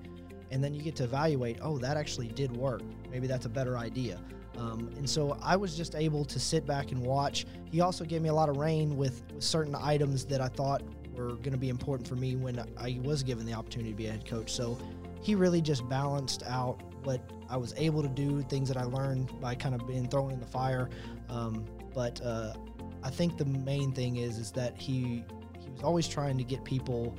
And 0.50 0.62
then 0.62 0.74
you 0.74 0.82
get 0.82 0.96
to 0.96 1.04
evaluate, 1.04 1.58
oh, 1.62 1.78
that 1.78 1.96
actually 1.96 2.28
did 2.28 2.56
work. 2.56 2.82
Maybe 3.10 3.26
that's 3.26 3.46
a 3.46 3.48
better 3.48 3.76
idea. 3.76 4.20
Um, 4.56 4.90
and 4.96 5.08
so 5.08 5.36
I 5.42 5.56
was 5.56 5.76
just 5.76 5.94
able 5.94 6.24
to 6.24 6.40
sit 6.40 6.66
back 6.66 6.92
and 6.92 7.02
watch. 7.02 7.46
He 7.70 7.80
also 7.80 8.04
gave 8.04 8.22
me 8.22 8.28
a 8.28 8.34
lot 8.34 8.48
of 8.48 8.56
reign 8.56 8.96
with, 8.96 9.22
with 9.34 9.42
certain 9.44 9.74
items 9.74 10.24
that 10.26 10.40
I 10.40 10.48
thought 10.48 10.82
were 11.14 11.34
going 11.36 11.52
to 11.52 11.58
be 11.58 11.68
important 11.68 12.08
for 12.08 12.16
me 12.16 12.36
when 12.36 12.64
I 12.78 13.00
was 13.02 13.22
given 13.22 13.46
the 13.46 13.52
opportunity 13.52 13.90
to 13.90 13.96
be 13.96 14.06
a 14.06 14.12
head 14.12 14.26
coach. 14.26 14.52
So 14.52 14.78
he 15.20 15.34
really 15.34 15.60
just 15.60 15.88
balanced 15.88 16.42
out 16.46 16.80
what 17.04 17.20
I 17.48 17.56
was 17.56 17.74
able 17.76 18.02
to 18.02 18.08
do, 18.08 18.42
things 18.42 18.68
that 18.68 18.76
I 18.76 18.84
learned 18.84 19.40
by 19.40 19.54
kind 19.54 19.74
of 19.74 19.86
being 19.86 20.08
thrown 20.08 20.30
in 20.30 20.40
the 20.40 20.46
fire. 20.46 20.88
Um, 21.28 21.64
but 21.94 22.20
uh, 22.24 22.54
I 23.02 23.10
think 23.10 23.38
the 23.38 23.44
main 23.44 23.92
thing 23.92 24.16
is 24.16 24.38
is 24.38 24.50
that 24.52 24.76
he 24.80 25.24
he 25.60 25.70
was 25.70 25.82
always 25.82 26.08
trying 26.08 26.38
to 26.38 26.44
get 26.44 26.64
people 26.64 27.16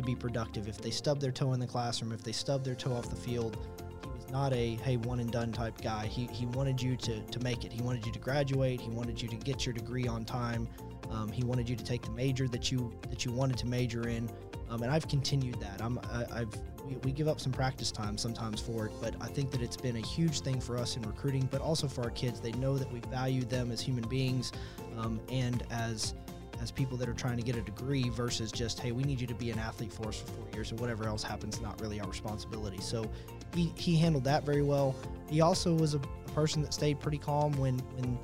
to 0.00 0.06
be 0.06 0.16
productive. 0.16 0.68
If 0.68 0.78
they 0.78 0.90
stub 0.90 1.20
their 1.20 1.32
toe 1.32 1.52
in 1.52 1.60
the 1.60 1.66
classroom, 1.66 2.12
if 2.12 2.22
they 2.22 2.32
stub 2.32 2.64
their 2.64 2.74
toe 2.74 2.92
off 2.92 3.10
the 3.10 3.16
field, 3.16 3.56
he 4.02 4.10
was 4.10 4.30
not 4.30 4.52
a 4.52 4.76
hey 4.76 4.96
one 4.96 5.20
and 5.20 5.30
done 5.30 5.52
type 5.52 5.80
guy. 5.80 6.06
He, 6.06 6.26
he 6.26 6.46
wanted 6.46 6.80
you 6.80 6.96
to, 6.96 7.20
to 7.20 7.40
make 7.40 7.64
it. 7.64 7.72
He 7.72 7.82
wanted 7.82 8.06
you 8.06 8.12
to 8.12 8.18
graduate. 8.18 8.80
He 8.80 8.90
wanted 8.90 9.20
you 9.20 9.28
to 9.28 9.36
get 9.36 9.66
your 9.66 9.72
degree 9.72 10.06
on 10.06 10.24
time. 10.24 10.68
Um, 11.10 11.30
he 11.30 11.44
wanted 11.44 11.68
you 11.68 11.76
to 11.76 11.84
take 11.84 12.02
the 12.02 12.10
major 12.12 12.46
that 12.48 12.70
you 12.70 12.92
that 13.08 13.24
you 13.24 13.32
wanted 13.32 13.58
to 13.58 13.66
major 13.66 14.08
in. 14.08 14.30
Um, 14.68 14.82
and 14.82 14.92
I've 14.92 15.08
continued 15.08 15.58
that. 15.60 15.82
I'm 15.82 15.98
I, 16.12 16.38
have 16.40 16.56
we, 16.86 16.96
we, 17.04 17.12
give 17.12 17.28
up 17.28 17.40
some 17.40 17.52
practice 17.52 17.90
time 17.90 18.16
sometimes 18.16 18.60
for 18.60 18.86
it, 18.86 18.92
but 19.00 19.14
I 19.20 19.26
think 19.26 19.50
that 19.50 19.60
it's 19.60 19.76
been 19.76 19.96
a 19.96 20.00
huge 20.00 20.40
thing 20.40 20.60
for 20.60 20.76
us 20.76 20.96
in 20.96 21.02
recruiting, 21.02 21.48
but 21.50 21.60
also 21.60 21.88
for 21.88 22.02
our 22.02 22.10
kids. 22.10 22.40
They 22.40 22.52
know 22.52 22.78
that 22.78 22.90
we 22.92 23.00
value 23.10 23.42
them 23.42 23.72
as 23.72 23.80
human 23.80 24.08
beings 24.08 24.52
um, 24.96 25.20
and 25.28 25.64
as 25.70 26.14
as 26.60 26.70
people 26.70 26.96
that 26.98 27.08
are 27.08 27.14
trying 27.14 27.36
to 27.36 27.42
get 27.42 27.56
a 27.56 27.62
degree 27.62 28.08
versus 28.10 28.52
just 28.52 28.78
hey 28.80 28.92
we 28.92 29.02
need 29.02 29.20
you 29.20 29.26
to 29.26 29.34
be 29.34 29.50
an 29.50 29.58
athlete 29.58 29.92
for 29.92 30.08
us 30.08 30.20
for 30.20 30.32
four 30.32 30.46
years 30.52 30.70
and 30.70 30.80
whatever 30.80 31.06
else 31.06 31.22
happens 31.22 31.60
not 31.60 31.80
really 31.80 32.00
our 32.00 32.08
responsibility. 32.08 32.80
So 32.80 33.10
he, 33.54 33.72
he 33.76 33.96
handled 33.96 34.24
that 34.24 34.44
very 34.44 34.62
well. 34.62 34.94
He 35.28 35.40
also 35.40 35.74
was 35.74 35.94
a, 35.94 35.98
a 35.98 36.30
person 36.30 36.62
that 36.62 36.72
stayed 36.74 37.00
pretty 37.00 37.18
calm 37.18 37.52
when 37.58 37.78
when 37.96 38.18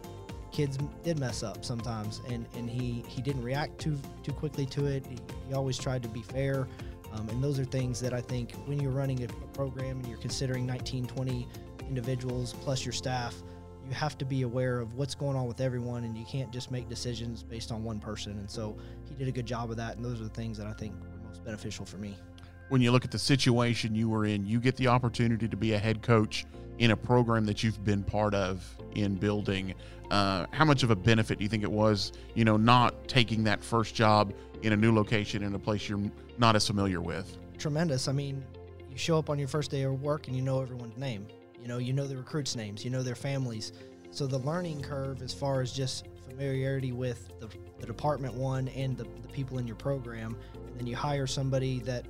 kids 0.53 0.79
did 1.03 1.19
mess 1.19 1.43
up 1.43 1.65
sometimes, 1.65 2.23
and, 2.31 2.47
and 2.57 2.71
he, 2.71 3.05
he 3.09 3.21
didn't 3.21 3.43
react 3.43 3.79
too 3.79 3.99
too 4.23 4.33
quickly 4.33 4.65
to 4.67 4.87
it. 4.87 5.05
He, 5.07 5.19
he 5.49 5.55
always 5.55 5.77
tried 5.77 6.03
to 6.03 6.09
be 6.09 6.23
fair, 6.23 6.67
um, 7.13 7.29
and 7.29 7.43
those 7.43 7.59
are 7.59 7.65
things 7.65 8.01
that 8.01 8.15
I 8.15 8.21
think 8.21 8.53
when 8.65 8.81
you're 8.81 8.93
running 8.93 9.23
a, 9.23 9.27
a 9.27 9.49
program 9.53 9.99
and 9.99 10.07
you're 10.07 10.19
considering 10.19 10.65
19, 10.67 11.07
20 11.07 11.49
individuals 11.89 12.55
plus 12.63 12.85
your 12.85 12.93
staff, 12.93 13.35
you 13.87 13.95
have 13.95 14.19
to 14.19 14.25
be 14.25 14.43
aware 14.43 14.81
of 14.81 14.95
what's 14.95 15.15
going 15.15 15.37
on 15.37 15.47
with 15.47 15.61
everyone, 15.61 16.05
and 16.05 16.17
you 16.17 16.25
can't 16.25 16.53
just 16.53 16.71
make 16.71 16.89
decisions 16.89 17.43
based 17.43 17.71
on 17.71 17.85
one 17.85 18.01
person. 18.01 18.33
And 18.33 18.51
so 18.51 18.77
he 19.09 19.15
did 19.15 19.29
a 19.29 19.33
good 19.33 19.47
job 19.47 19.71
of 19.71 19.77
that, 19.77 19.97
and 19.97 20.05
those 20.05 20.21
are 20.21 20.25
the 20.25 20.31
things 20.31 20.59
that 20.59 20.67
I 20.67 20.73
think 20.73 20.95
were 21.01 21.29
most 21.29 21.45
beneficial 21.45 21.85
for 21.85 21.99
me. 21.99 22.17
When 22.69 22.81
you 22.81 22.91
look 22.91 23.05
at 23.05 23.13
the 23.13 23.19
situation 23.19 23.95
you 23.95 24.09
were 24.09 24.25
in, 24.25 24.45
you 24.45 24.59
get 24.59 24.77
the 24.77 24.89
opportunity 24.89 25.47
to 25.47 25.57
be 25.57 25.75
a 25.75 25.79
head 25.79 26.03
coach 26.03 26.47
in 26.79 26.91
a 26.91 26.97
program 26.97 27.47
that 27.47 27.63
you've 27.63 27.83
been 27.85 28.03
part 28.03 28.35
of 28.35 28.69
in 28.97 29.15
building. 29.15 29.73
Uh, 30.11 30.47
how 30.51 30.65
much 30.65 30.83
of 30.83 30.91
a 30.91 30.97
benefit 30.97 31.39
do 31.39 31.45
you 31.45 31.49
think 31.49 31.63
it 31.63 31.71
was, 31.71 32.13
you 32.35 32.45
know, 32.45 32.57
not 32.57 33.07
taking 33.07 33.45
that 33.45 33.63
first 33.63 33.95
job 33.95 34.33
in 34.63 34.73
a 34.73 34.77
new 34.77 34.93
location 34.93 35.45
in 35.45 35.55
a 35.55 35.59
place 35.59 35.89
you're 35.89 36.11
not 36.39 36.57
as 36.57 36.67
familiar 36.67 37.01
with? 37.01 37.39
Tremendous. 37.57 38.09
I 38.09 38.13
mean, 38.13 38.45
you 38.91 38.99
show 38.99 39.17
up 39.17 39.31
on 39.31 39.39
your 39.39 39.49
first 39.49 39.71
day 39.71 39.83
of 39.83 40.03
work 40.03 40.27
and 40.27 40.37
you 40.37 40.43
know 40.43 40.61
everyone's 40.61 40.97
name. 40.97 41.27
You 41.67 41.73
know, 41.73 41.79
you 41.79 41.93
know 41.93 42.07
the 42.07 42.17
recruits' 42.17 42.55
names, 42.55 42.85
you 42.85 42.93
know 42.93 43.03
their 43.03 43.17
families. 43.17 43.73
So 44.13 44.29
the 44.29 44.39
learning 44.39 44.83
curve, 44.83 45.21
as 45.21 45.35
far 45.35 45.63
as 45.63 45.73
just 45.73 46.07
familiarity 46.29 46.93
with 46.93 47.29
the, 47.41 47.49
the 47.81 47.87
department 47.87 48.35
one 48.35 48.69
and 48.69 48.97
the, 48.97 49.03
the 49.03 49.29
people 49.33 49.59
in 49.59 49.67
your 49.67 49.75
program, 49.75 50.37
and 50.55 50.79
then 50.79 50.87
you 50.87 50.95
hire 50.95 51.27
somebody 51.27 51.81
that 51.81 52.05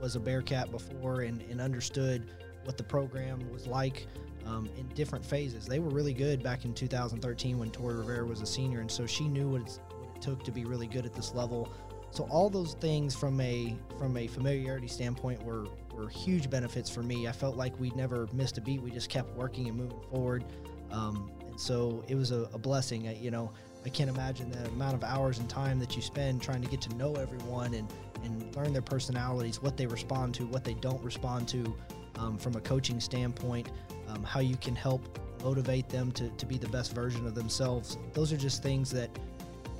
was 0.00 0.14
a 0.14 0.20
Bearcat 0.20 0.70
before 0.70 1.22
and, 1.22 1.42
and 1.50 1.60
understood 1.60 2.30
what 2.62 2.76
the 2.76 2.84
program 2.84 3.40
was 3.50 3.66
like 3.66 4.06
um, 4.46 4.70
in 4.76 4.86
different 4.94 5.26
phases. 5.26 5.66
They 5.66 5.80
were 5.80 5.90
really 5.90 6.14
good 6.14 6.40
back 6.40 6.64
in 6.64 6.72
2013 6.72 7.58
when 7.58 7.72
Tori 7.72 7.96
Rivera 7.96 8.24
was 8.24 8.40
a 8.40 8.46
senior, 8.46 8.82
and 8.82 8.90
so 8.90 9.04
she 9.04 9.26
knew 9.26 9.48
what, 9.48 9.62
what 9.62 10.14
it 10.14 10.22
took 10.22 10.44
to 10.44 10.52
be 10.52 10.64
really 10.64 10.86
good 10.86 11.06
at 11.06 11.12
this 11.12 11.34
level. 11.34 11.72
So 12.12 12.28
all 12.30 12.48
those 12.48 12.74
things 12.74 13.16
from 13.16 13.40
a 13.40 13.74
from 13.98 14.16
a 14.16 14.28
familiarity 14.28 14.86
standpoint 14.86 15.42
were 15.42 15.66
were 16.02 16.08
huge 16.08 16.50
benefits 16.50 16.90
for 16.90 17.02
me. 17.02 17.28
I 17.28 17.32
felt 17.32 17.56
like 17.56 17.78
we 17.78 17.90
never 17.90 18.28
missed 18.32 18.58
a 18.58 18.60
beat. 18.60 18.82
We 18.82 18.90
just 18.90 19.08
kept 19.08 19.34
working 19.36 19.68
and 19.68 19.76
moving 19.76 20.00
forward, 20.10 20.44
um, 20.90 21.30
and 21.46 21.58
so 21.58 22.04
it 22.08 22.14
was 22.14 22.30
a, 22.30 22.48
a 22.52 22.58
blessing. 22.58 23.08
I, 23.08 23.14
you 23.14 23.30
know, 23.30 23.52
I 23.84 23.88
can't 23.88 24.10
imagine 24.10 24.50
the 24.50 24.66
amount 24.68 24.94
of 24.94 25.04
hours 25.04 25.38
and 25.38 25.48
time 25.48 25.78
that 25.78 25.96
you 25.96 26.02
spend 26.02 26.42
trying 26.42 26.62
to 26.62 26.68
get 26.68 26.80
to 26.82 26.94
know 26.96 27.14
everyone 27.14 27.74
and 27.74 27.88
and 28.24 28.54
learn 28.54 28.72
their 28.72 28.82
personalities, 28.82 29.60
what 29.60 29.76
they 29.76 29.86
respond 29.86 30.34
to, 30.34 30.46
what 30.46 30.62
they 30.62 30.74
don't 30.74 31.02
respond 31.02 31.48
to, 31.48 31.76
um, 32.16 32.38
from 32.38 32.54
a 32.54 32.60
coaching 32.60 33.00
standpoint, 33.00 33.68
um, 34.08 34.22
how 34.22 34.38
you 34.38 34.56
can 34.56 34.76
help 34.76 35.18
motivate 35.42 35.88
them 35.88 36.12
to, 36.12 36.28
to 36.30 36.46
be 36.46 36.56
the 36.56 36.68
best 36.68 36.94
version 36.94 37.26
of 37.26 37.34
themselves. 37.34 37.98
Those 38.12 38.32
are 38.32 38.36
just 38.36 38.62
things 38.62 38.90
that 38.92 39.10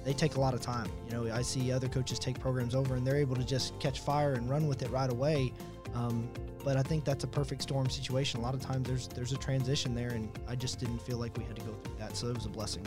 they 0.05 0.13
take 0.13 0.37
a 0.37 0.41
lot 0.41 0.55
of 0.55 0.61
time. 0.61 0.89
You 1.07 1.13
know, 1.13 1.35
I 1.35 1.43
see 1.43 1.73
other 1.73 1.89
coaches 1.89 2.19
take 2.19 2.39
programs 2.39 2.75
over 2.75 2.95
and 2.97 3.07
they're 3.07 3.17
able 3.17 3.37
to 3.37 3.45
just 3.45 3.79
catch 3.79 4.01
fire 4.01 4.35
and 4.35 4.49
run 4.49 4.67
with 4.67 4.83
it 4.83 4.91
right 4.91 5.11
away. 5.11 5.53
Um, 5.95 6.29
but 6.65 6.77
I 6.77 6.83
think 6.83 7.05
that's 7.05 7.25
a 7.25 7.27
perfect 7.27 7.63
storm 7.63 7.89
situation. 7.91 8.41
A 8.41 8.43
lot 8.43 8.55
of 8.55 8.61
times 8.61 8.89
there's 8.89 9.09
there's 9.09 9.33
a 9.33 9.37
transition 9.37 9.95
there, 9.95 10.11
and 10.11 10.29
I 10.49 10.55
just 10.55 10.79
didn't 10.79 11.01
feel 11.01 11.19
like 11.19 11.37
we 11.37 11.45
had 11.45 11.57
to 11.57 11.63
go 11.63 11.73
through 11.83 11.97
that, 11.99 12.17
so 12.17 12.29
it 12.29 12.35
was 12.35 12.47
a 12.47 12.51
blessing. 12.51 12.87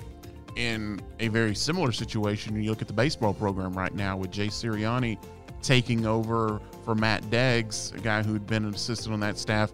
In 0.56 1.02
a 1.20 1.28
very 1.28 1.54
similar 1.54 1.92
situation, 1.92 2.62
you 2.62 2.70
look 2.70 2.82
at 2.82 2.88
the 2.88 2.94
baseball 2.94 3.34
program 3.34 3.74
right 3.74 3.94
now 3.94 4.16
with 4.16 4.32
Jay 4.32 4.48
Sirianni 4.48 5.18
taking 5.62 6.06
over 6.06 6.62
for 6.86 6.96
Matt 6.96 7.24
Deggs, 7.24 7.94
a 7.94 8.00
guy 8.00 8.24
who'd 8.24 8.48
been 8.48 8.64
an 8.64 8.74
assistant 8.74 9.14
on 9.14 9.20
that 9.20 9.38
staff. 9.38 9.72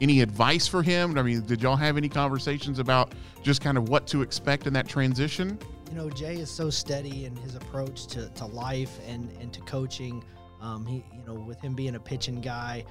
Any 0.00 0.20
advice 0.20 0.66
for 0.66 0.82
him? 0.82 1.16
I 1.18 1.22
mean, 1.22 1.42
did 1.42 1.62
y'all 1.62 1.76
have 1.76 1.96
any 1.96 2.08
conversations 2.08 2.78
about 2.78 3.12
just 3.42 3.60
kind 3.60 3.76
of 3.76 3.88
what 3.88 4.06
to 4.08 4.22
expect 4.22 4.66
in 4.66 4.72
that 4.72 4.88
transition? 4.88 5.58
You 5.88 5.94
know, 5.94 6.10
Jay 6.10 6.36
is 6.36 6.50
so 6.50 6.68
steady 6.68 7.24
in 7.24 7.34
his 7.36 7.54
approach 7.54 8.06
to, 8.08 8.28
to 8.30 8.44
life 8.46 8.98
and, 9.06 9.30
and 9.40 9.52
to 9.52 9.60
coaching. 9.62 10.22
Um, 10.60 10.84
he, 10.84 11.04
you 11.12 11.22
know, 11.26 11.34
with 11.34 11.60
him 11.60 11.74
being 11.74 11.94
a 11.94 12.00
pitching 12.00 12.40
guy, 12.40 12.84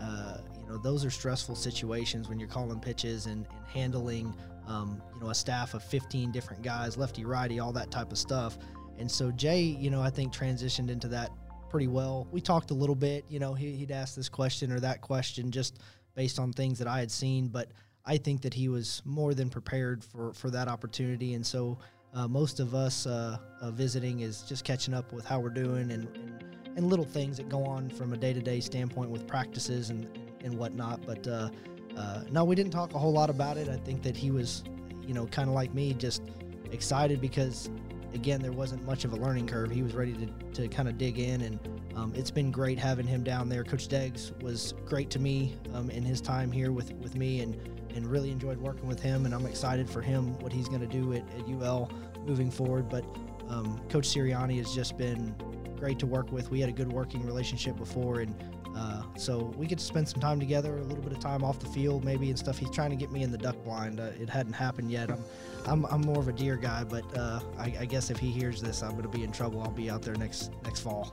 uh, 0.00 0.38
you 0.60 0.66
know, 0.66 0.78
those 0.78 1.04
are 1.04 1.10
stressful 1.10 1.54
situations 1.54 2.28
when 2.28 2.38
you're 2.38 2.48
calling 2.48 2.78
pitches 2.78 3.26
and, 3.26 3.46
and 3.46 3.66
handling, 3.66 4.34
um, 4.66 5.00
you 5.14 5.20
know, 5.20 5.30
a 5.30 5.34
staff 5.34 5.74
of 5.74 5.82
15 5.82 6.30
different 6.30 6.62
guys, 6.62 6.96
lefty, 6.96 7.24
righty, 7.24 7.58
all 7.58 7.72
that 7.72 7.90
type 7.90 8.12
of 8.12 8.18
stuff. 8.18 8.58
And 8.98 9.10
so 9.10 9.30
Jay, 9.30 9.60
you 9.60 9.90
know, 9.90 10.02
I 10.02 10.10
think 10.10 10.32
transitioned 10.32 10.90
into 10.90 11.08
that 11.08 11.30
pretty 11.70 11.88
well. 11.88 12.28
We 12.30 12.40
talked 12.40 12.70
a 12.70 12.74
little 12.74 12.94
bit, 12.94 13.24
you 13.28 13.38
know, 13.38 13.54
he, 13.54 13.78
would 13.80 13.90
ask 13.90 14.14
this 14.14 14.28
question 14.28 14.70
or 14.70 14.80
that 14.80 15.00
question 15.00 15.50
just 15.50 15.78
based 16.14 16.38
on 16.38 16.52
things 16.52 16.78
that 16.78 16.86
I 16.86 16.98
had 16.98 17.10
seen, 17.10 17.48
but 17.48 17.72
I 18.04 18.18
think 18.18 18.42
that 18.42 18.52
he 18.52 18.68
was 18.68 19.00
more 19.04 19.32
than 19.32 19.48
prepared 19.48 20.04
for, 20.04 20.34
for 20.34 20.50
that 20.50 20.68
opportunity. 20.68 21.34
And 21.34 21.46
so 21.46 21.78
uh, 22.14 22.28
most 22.28 22.60
of 22.60 22.74
us 22.74 23.06
uh, 23.06 23.38
uh, 23.60 23.70
visiting 23.70 24.20
is 24.20 24.42
just 24.42 24.64
catching 24.64 24.94
up 24.94 25.12
with 25.12 25.24
how 25.24 25.40
we're 25.40 25.48
doing 25.48 25.90
and, 25.92 26.08
and, 26.16 26.44
and 26.76 26.86
little 26.88 27.04
things 27.04 27.36
that 27.36 27.48
go 27.48 27.64
on 27.64 27.88
from 27.88 28.12
a 28.12 28.16
day 28.16 28.32
to 28.32 28.40
day 28.40 28.60
standpoint 28.60 29.10
with 29.10 29.26
practices 29.26 29.90
and, 29.90 30.06
and 30.44 30.56
whatnot. 30.56 31.04
But 31.06 31.26
uh, 31.26 31.48
uh, 31.96 32.22
no, 32.30 32.44
we 32.44 32.54
didn't 32.54 32.72
talk 32.72 32.94
a 32.94 32.98
whole 32.98 33.12
lot 33.12 33.30
about 33.30 33.56
it. 33.56 33.68
I 33.68 33.76
think 33.76 34.02
that 34.02 34.16
he 34.16 34.30
was, 34.30 34.62
you 35.06 35.14
know, 35.14 35.26
kind 35.26 35.48
of 35.48 35.54
like 35.54 35.72
me, 35.74 35.94
just 35.94 36.22
excited 36.70 37.20
because 37.20 37.70
again, 38.14 38.42
there 38.42 38.52
wasn't 38.52 38.84
much 38.84 39.04
of 39.04 39.12
a 39.12 39.16
learning 39.16 39.46
curve. 39.46 39.70
He 39.70 39.82
was 39.82 39.94
ready 39.94 40.12
to, 40.12 40.62
to 40.62 40.68
kind 40.68 40.88
of 40.88 40.98
dig 40.98 41.18
in, 41.18 41.40
and 41.40 41.58
um, 41.96 42.12
it's 42.14 42.30
been 42.30 42.50
great 42.50 42.78
having 42.78 43.06
him 43.06 43.22
down 43.22 43.48
there. 43.48 43.64
Coach 43.64 43.88
Deggs 43.88 44.40
was 44.42 44.74
great 44.84 45.08
to 45.10 45.18
me 45.18 45.56
um, 45.72 45.88
in 45.88 46.02
his 46.02 46.20
time 46.20 46.52
here 46.52 46.72
with, 46.72 46.92
with 46.94 47.16
me, 47.16 47.40
and, 47.40 47.58
and 47.94 48.06
really 48.06 48.30
enjoyed 48.30 48.58
working 48.58 48.86
with 48.86 49.00
him. 49.00 49.24
And 49.26 49.34
I'm 49.34 49.46
excited 49.46 49.88
for 49.88 50.02
him 50.02 50.38
what 50.40 50.52
he's 50.52 50.68
going 50.68 50.80
to 50.80 50.86
do 50.86 51.12
at, 51.12 51.22
at, 51.38 51.48
UL 51.48 51.90
moving 52.24 52.50
forward. 52.50 52.88
But 52.88 53.04
um, 53.48 53.80
Coach 53.88 54.08
Sirianni 54.08 54.58
has 54.58 54.74
just 54.74 54.96
been 54.96 55.34
great 55.78 55.98
to 55.98 56.06
work 56.06 56.30
with. 56.32 56.50
We 56.50 56.60
had 56.60 56.68
a 56.68 56.72
good 56.72 56.92
working 56.92 57.24
relationship 57.26 57.76
before, 57.76 58.20
and 58.20 58.34
uh, 58.76 59.02
so 59.16 59.52
we 59.56 59.66
get 59.66 59.78
to 59.78 59.84
spend 59.84 60.08
some 60.08 60.20
time 60.20 60.40
together, 60.40 60.78
a 60.78 60.82
little 60.82 61.02
bit 61.02 61.12
of 61.12 61.20
time 61.20 61.44
off 61.44 61.58
the 61.58 61.66
field, 61.66 62.04
maybe 62.04 62.30
and 62.30 62.38
stuff. 62.38 62.58
He's 62.58 62.70
trying 62.70 62.90
to 62.90 62.96
get 62.96 63.10
me 63.10 63.22
in 63.22 63.30
the 63.30 63.38
duck 63.38 63.56
blind. 63.64 64.00
Uh, 64.00 64.10
it 64.20 64.28
hadn't 64.28 64.54
happened 64.54 64.90
yet. 64.90 65.10
I'm, 65.10 65.24
I'm, 65.66 65.84
I'm 65.86 66.00
more 66.00 66.18
of 66.18 66.28
a 66.28 66.32
deer 66.32 66.56
guy, 66.56 66.84
but 66.84 67.04
uh, 67.16 67.40
I, 67.58 67.74
I, 67.80 67.84
guess 67.84 68.10
if 68.10 68.18
he 68.18 68.30
hears 68.30 68.60
this, 68.60 68.82
I'm 68.82 68.92
going 68.92 69.02
to 69.02 69.08
be 69.08 69.24
in 69.24 69.32
trouble. 69.32 69.62
I'll 69.62 69.70
be 69.70 69.90
out 69.90 70.02
there 70.02 70.14
next 70.14 70.50
next 70.64 70.80
fall. 70.80 71.12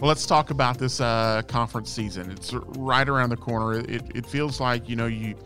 Well, 0.00 0.08
let's 0.08 0.26
talk 0.26 0.50
about 0.50 0.78
this 0.78 1.00
uh, 1.00 1.42
conference 1.46 1.90
season. 1.90 2.30
It's 2.30 2.52
right 2.52 3.08
around 3.08 3.30
the 3.30 3.36
corner. 3.36 3.78
It, 3.78 4.02
it 4.14 4.26
feels 4.26 4.60
like 4.60 4.88
you 4.88 4.96
know 4.96 5.06
you 5.06 5.36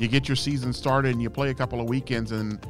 you 0.00 0.08
get 0.08 0.28
your 0.28 0.36
season 0.36 0.72
started 0.72 1.12
and 1.12 1.22
you 1.22 1.30
play 1.30 1.50
a 1.50 1.54
couple 1.54 1.80
of 1.80 1.88
weekends 1.88 2.32
and 2.32 2.64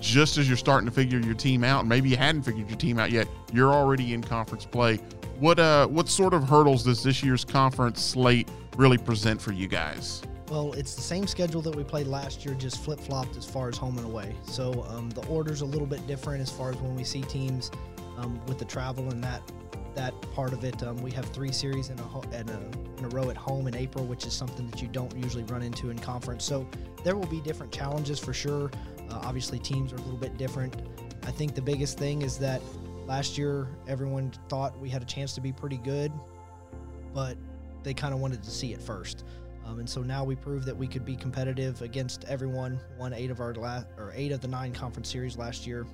just 0.00 0.38
as 0.38 0.48
you're 0.48 0.56
starting 0.56 0.86
to 0.88 0.92
figure 0.92 1.18
your 1.18 1.34
team 1.34 1.62
out, 1.62 1.86
maybe 1.86 2.08
you 2.08 2.16
hadn't 2.16 2.42
figured 2.42 2.68
your 2.68 2.78
team 2.78 2.98
out 2.98 3.10
yet, 3.10 3.28
you're 3.52 3.72
already 3.72 4.14
in 4.14 4.22
conference 4.22 4.64
play. 4.64 4.96
What 5.38 5.58
uh 5.58 5.86
what 5.86 6.08
sort 6.08 6.34
of 6.34 6.48
hurdles 6.48 6.84
does 6.84 7.02
this 7.02 7.22
year's 7.22 7.44
conference 7.44 8.02
slate 8.02 8.48
really 8.76 8.98
present 8.98 9.40
for 9.40 9.52
you 9.52 9.68
guys? 9.68 10.22
Well, 10.50 10.72
it's 10.72 10.96
the 10.96 11.02
same 11.02 11.26
schedule 11.26 11.62
that 11.62 11.76
we 11.76 11.84
played 11.84 12.08
last 12.08 12.44
year, 12.44 12.54
just 12.54 12.82
flip 12.82 12.98
flopped 12.98 13.36
as 13.36 13.44
far 13.44 13.68
as 13.68 13.76
home 13.76 13.96
and 13.98 14.06
away. 14.06 14.34
So 14.42 14.84
um, 14.88 15.08
the 15.10 15.24
order's 15.26 15.60
a 15.60 15.66
little 15.66 15.86
bit 15.86 16.04
different 16.08 16.42
as 16.42 16.50
far 16.50 16.70
as 16.70 16.76
when 16.78 16.96
we 16.96 17.04
see 17.04 17.22
teams 17.22 17.70
um, 18.18 18.40
with 18.46 18.58
the 18.58 18.64
travel 18.64 19.10
and 19.10 19.22
that 19.22 19.42
that 19.94 20.14
part 20.34 20.52
of 20.52 20.64
it. 20.64 20.82
Um, 20.82 20.96
we 21.02 21.10
have 21.12 21.26
three 21.26 21.52
series 21.52 21.90
in 21.90 21.98
a, 21.98 22.02
ho- 22.02 22.24
in 22.32 22.48
a 22.48 22.60
in 22.98 23.04
a 23.04 23.08
row 23.08 23.30
at 23.30 23.36
home 23.36 23.66
in 23.66 23.74
April, 23.74 24.04
which 24.04 24.26
is 24.26 24.32
something 24.32 24.68
that 24.70 24.80
you 24.82 24.88
don't 24.88 25.14
usually 25.16 25.44
run 25.44 25.62
into 25.62 25.90
in 25.90 25.98
conference. 25.98 26.44
So 26.44 26.68
there 27.02 27.16
will 27.16 27.26
be 27.26 27.40
different 27.40 27.72
challenges 27.72 28.18
for 28.18 28.32
sure. 28.32 28.70
Uh, 29.10 29.20
obviously, 29.22 29.58
teams 29.58 29.92
are 29.92 29.96
a 29.96 30.02
little 30.02 30.18
bit 30.18 30.36
different. 30.36 30.76
I 31.26 31.30
think 31.30 31.54
the 31.54 31.62
biggest 31.62 31.98
thing 31.98 32.22
is 32.22 32.38
that 32.38 32.60
last 33.06 33.36
year 33.36 33.68
everyone 33.88 34.32
thought 34.48 34.78
we 34.78 34.88
had 34.88 35.02
a 35.02 35.06
chance 35.06 35.34
to 35.34 35.40
be 35.40 35.52
pretty 35.52 35.78
good, 35.78 36.12
but 37.12 37.36
they 37.82 37.94
kind 37.94 38.14
of 38.14 38.20
wanted 38.20 38.42
to 38.42 38.50
see 38.50 38.72
it 38.72 38.80
first. 38.80 39.24
Um, 39.66 39.78
and 39.78 39.88
so 39.88 40.02
now 40.02 40.24
we 40.24 40.34
prove 40.34 40.64
that 40.64 40.76
we 40.76 40.86
could 40.86 41.04
be 41.04 41.16
competitive 41.16 41.82
against 41.82 42.24
everyone. 42.24 42.80
Won 42.98 43.12
eight 43.12 43.30
of 43.30 43.40
our 43.40 43.54
la- 43.54 43.84
or 43.98 44.12
eight 44.14 44.32
of 44.32 44.40
the 44.40 44.48
nine 44.48 44.72
conference 44.72 45.08
series 45.08 45.36
last 45.36 45.66
year, 45.66 45.86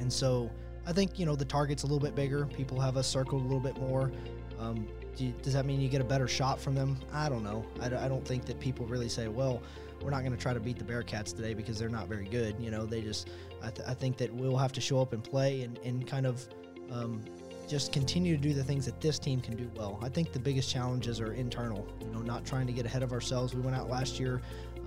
and 0.00 0.12
so 0.12 0.50
I 0.88 0.92
think 0.92 1.18
you 1.18 1.26
know 1.26 1.36
the 1.36 1.44
target's 1.44 1.82
a 1.82 1.86
little 1.86 2.00
bit 2.00 2.14
bigger. 2.14 2.46
People 2.46 2.80
have 2.80 2.96
us 2.96 3.06
circled 3.06 3.42
a 3.42 3.44
little 3.44 3.60
bit 3.60 3.76
more. 3.78 4.10
Um, 4.58 4.88
do 5.14 5.26
you, 5.26 5.34
does 5.42 5.52
that 5.52 5.66
mean 5.66 5.82
you 5.82 5.88
get 5.88 6.00
a 6.00 6.04
better 6.04 6.26
shot 6.26 6.58
from 6.58 6.74
them? 6.74 6.96
I 7.12 7.28
don't 7.28 7.44
know. 7.44 7.64
I 7.80 7.88
don't 7.88 8.26
think 8.26 8.46
that 8.46 8.58
people 8.58 8.86
really 8.86 9.08
say, 9.08 9.28
well, 9.28 9.62
we're 10.00 10.10
not 10.10 10.20
going 10.20 10.32
to 10.32 10.38
try 10.38 10.54
to 10.54 10.60
beat 10.60 10.78
the 10.78 10.84
Bearcats 10.84 11.36
today 11.36 11.52
because 11.52 11.78
they're 11.78 11.90
not 11.90 12.08
very 12.08 12.24
good. 12.24 12.56
You 12.58 12.70
know, 12.70 12.86
they 12.86 13.02
just. 13.02 13.28
I, 13.62 13.70
th- 13.70 13.86
I 13.86 13.92
think 13.92 14.16
that 14.18 14.32
we'll 14.32 14.56
have 14.56 14.72
to 14.72 14.80
show 14.80 15.00
up 15.00 15.12
and 15.12 15.22
play 15.22 15.62
and, 15.62 15.78
and 15.84 16.06
kind 16.06 16.26
of 16.26 16.48
um, 16.90 17.20
just 17.68 17.92
continue 17.92 18.36
to 18.36 18.42
do 18.42 18.54
the 18.54 18.64
things 18.64 18.86
that 18.86 18.98
this 19.00 19.18
team 19.18 19.42
can 19.42 19.56
do 19.56 19.70
well. 19.76 19.98
I 20.00 20.08
think 20.08 20.32
the 20.32 20.38
biggest 20.38 20.70
challenges 20.70 21.20
are 21.20 21.34
internal. 21.34 21.86
You 22.00 22.12
know, 22.12 22.20
not 22.20 22.46
trying 22.46 22.66
to 22.66 22.72
get 22.72 22.86
ahead 22.86 23.02
of 23.02 23.12
ourselves. 23.12 23.54
We 23.54 23.60
went 23.60 23.76
out 23.76 23.90
last 23.90 24.18
year. 24.18 24.40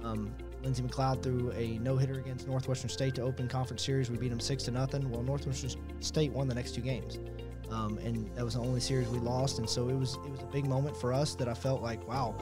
Um, 0.03 0.33
Lindsey 0.63 0.84
McLeod 0.84 1.24
threw 1.24 1.52
a 1.54 1.80
no 1.80 1.97
hitter 1.97 2.19
against 2.19 2.47
Northwestern 2.47 2.89
State 2.89 3.15
to 3.15 3.21
open 3.21 3.47
conference 3.47 3.84
series. 3.84 4.12
We 4.12 4.17
beat 4.17 4.30
them 4.30 4.39
six 4.39 4.63
to 4.63 4.71
nothing. 4.71 5.10
Well, 5.10 5.24
Northwestern 5.24 5.71
State 6.02 6.32
won 6.32 6.47
the 6.47 6.56
next 6.56 6.76
two 6.76 6.82
games, 6.82 7.19
um, 7.69 7.97
and 8.00 8.30
that 8.36 8.45
was 8.45 8.54
the 8.54 8.62
only 8.62 8.80
series 8.80 9.08
we 9.08 9.19
lost. 9.19 9.60
And 9.60 9.69
so 9.69 9.89
it 9.89 9.95
was 9.95 10.15
it 10.26 10.32
was 10.32 10.41
a 10.41 10.52
big 10.52 10.65
moment 10.65 10.95
for 10.95 11.13
us 11.13 11.36
that 11.36 11.47
I 11.47 11.54
felt 11.54 11.82
like, 11.82 12.08
wow, 12.08 12.36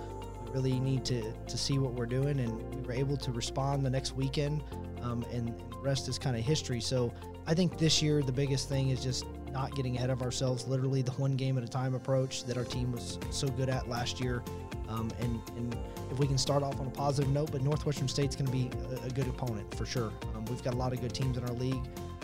we 0.46 0.52
really 0.52 0.80
need 0.80 1.06
to 1.06 1.32
to 1.32 1.58
see 1.58 1.80
what 1.80 1.94
we're 1.94 2.06
doing, 2.06 2.40
and 2.40 2.76
we 2.76 2.82
were 2.82 2.94
able 2.94 3.18
to 3.18 3.32
respond 3.32 3.86
the 3.86 3.90
next 3.90 4.16
weekend. 4.16 4.64
Um, 5.02 5.24
and, 5.32 5.50
and 5.50 5.60
the 5.72 5.78
rest 5.78 6.10
is 6.10 6.20
kind 6.20 6.36
of 6.36 6.44
history. 6.44 6.82
So 6.82 7.14
I 7.48 7.54
think 7.54 7.78
this 7.78 8.02
year 8.02 8.22
the 8.22 8.34
biggest 8.34 8.68
thing 8.68 8.90
is 8.90 9.02
just 9.02 9.26
not 9.52 9.76
getting 9.76 9.96
ahead 9.96 10.10
of 10.10 10.22
ourselves. 10.22 10.68
Literally 10.68 11.02
the 11.02 11.12
one 11.12 11.36
game 11.36 11.58
at 11.58 11.64
a 11.64 11.68
time 11.68 11.96
approach 11.96 12.44
that 12.46 12.58
our 12.58 12.64
team 12.64 12.92
was 12.92 13.20
so 13.32 13.48
good 13.50 13.70
at 13.70 13.88
last 13.90 14.20
year. 14.20 14.44
Um, 14.90 15.12
and, 15.20 15.40
and 15.56 15.78
if 16.12 16.18
we 16.18 16.26
can 16.26 16.38
start 16.38 16.64
off 16.64 16.80
on 16.80 16.88
a 16.88 16.92
positive 16.92 17.32
note, 17.32 17.52
but 17.52 17.62
Northwestern 17.62 18.08
State's 18.08 18.36
going 18.36 18.48
to 18.48 18.52
be 18.52 18.72
a, 19.04 19.06
a, 19.06 19.10
good 19.10 19.28
opponent 19.28 19.74
for 19.76 19.86
sure. 19.86 20.12
Um, 20.36 20.46
we've 20.46 20.64
got 20.64 20.74
a 20.74 20.78
lot 20.78 20.94
of 20.94 21.02
good 21.02 21.14
teams 21.14 21.38
in 21.38 21.44
our 21.44 21.54
league, 21.54 21.84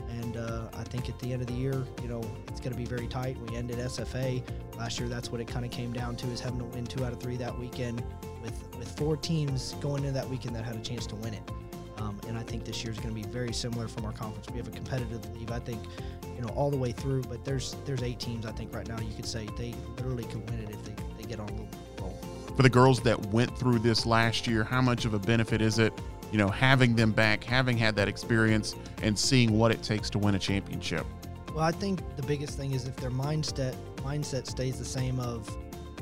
and 0.09 0.37
uh, 0.37 0.63
I 0.75 0.83
think 0.83 1.07
at 1.07 1.19
the 1.19 1.31
end 1.31 1.41
of 1.41 1.47
the 1.47 1.53
year, 1.53 1.85
you 2.01 2.07
know, 2.07 2.21
it's 2.47 2.59
going 2.59 2.71
to 2.71 2.77
be 2.77 2.85
very 2.85 3.07
tight. 3.07 3.37
We 3.49 3.55
ended 3.55 3.77
SFA 3.77 4.41
last 4.77 4.99
year. 4.99 5.07
That's 5.07 5.31
what 5.31 5.41
it 5.41 5.47
kind 5.47 5.63
of 5.63 5.69
came 5.69 5.93
down 5.93 6.15
to: 6.17 6.27
is 6.27 6.39
having 6.39 6.59
to 6.59 6.65
win 6.65 6.87
two 6.87 7.05
out 7.05 7.13
of 7.13 7.19
three 7.19 7.37
that 7.37 7.57
weekend, 7.57 8.03
with 8.41 8.75
with 8.77 8.89
four 8.97 9.15
teams 9.15 9.75
going 9.79 10.03
into 10.03 10.13
that 10.13 10.27
weekend 10.27 10.55
that 10.55 10.65
had 10.65 10.75
a 10.75 10.81
chance 10.81 11.05
to 11.07 11.15
win 11.17 11.35
it. 11.35 11.43
Um, 11.97 12.19
and 12.27 12.37
I 12.37 12.43
think 12.43 12.65
this 12.65 12.83
year 12.83 12.91
is 12.91 12.99
going 12.99 13.15
to 13.15 13.21
be 13.21 13.27
very 13.27 13.53
similar 13.53 13.87
from 13.87 14.05
our 14.05 14.11
conference. 14.11 14.47
We 14.49 14.57
have 14.57 14.67
a 14.67 14.71
competitive 14.71 15.23
league. 15.35 15.51
I 15.51 15.59
think, 15.59 15.81
you 16.35 16.41
know, 16.41 16.49
all 16.49 16.69
the 16.69 16.77
way 16.77 16.91
through. 16.91 17.23
But 17.23 17.45
there's 17.45 17.75
there's 17.85 18.03
eight 18.03 18.19
teams. 18.19 18.45
I 18.45 18.51
think 18.51 18.73
right 18.73 18.87
now 18.87 18.99
you 18.99 19.13
could 19.15 19.25
say 19.25 19.47
they 19.57 19.73
literally 19.95 20.25
could 20.25 20.49
win 20.49 20.59
it 20.59 20.69
if 20.71 20.83
they, 20.83 20.93
they 21.17 21.23
get 21.23 21.39
on 21.39 21.47
a 21.49 21.51
little 21.51 21.69
roll. 22.01 22.19
For 22.55 22.63
the 22.63 22.69
girls 22.69 23.01
that 23.01 23.19
went 23.27 23.57
through 23.57 23.79
this 23.79 24.05
last 24.05 24.47
year, 24.47 24.63
how 24.63 24.81
much 24.81 25.05
of 25.05 25.13
a 25.13 25.19
benefit 25.19 25.61
is 25.61 25.79
it? 25.79 25.93
You 26.31 26.37
know, 26.37 26.49
having 26.49 26.95
them 26.95 27.11
back, 27.11 27.43
having 27.43 27.77
had 27.77 27.95
that 27.95 28.07
experience, 28.07 28.75
and 29.01 29.17
seeing 29.17 29.57
what 29.57 29.71
it 29.71 29.81
takes 29.83 30.09
to 30.11 30.19
win 30.19 30.35
a 30.35 30.39
championship. 30.39 31.05
Well, 31.53 31.63
I 31.63 31.71
think 31.71 32.01
the 32.17 32.23
biggest 32.23 32.57
thing 32.57 32.73
is 32.73 32.85
if 32.85 32.97
their 32.97 33.11
mindset 33.11 33.75
mindset 33.97 34.45
stays 34.45 34.77
the 34.77 34.85
same 34.85 35.19
of 35.19 35.49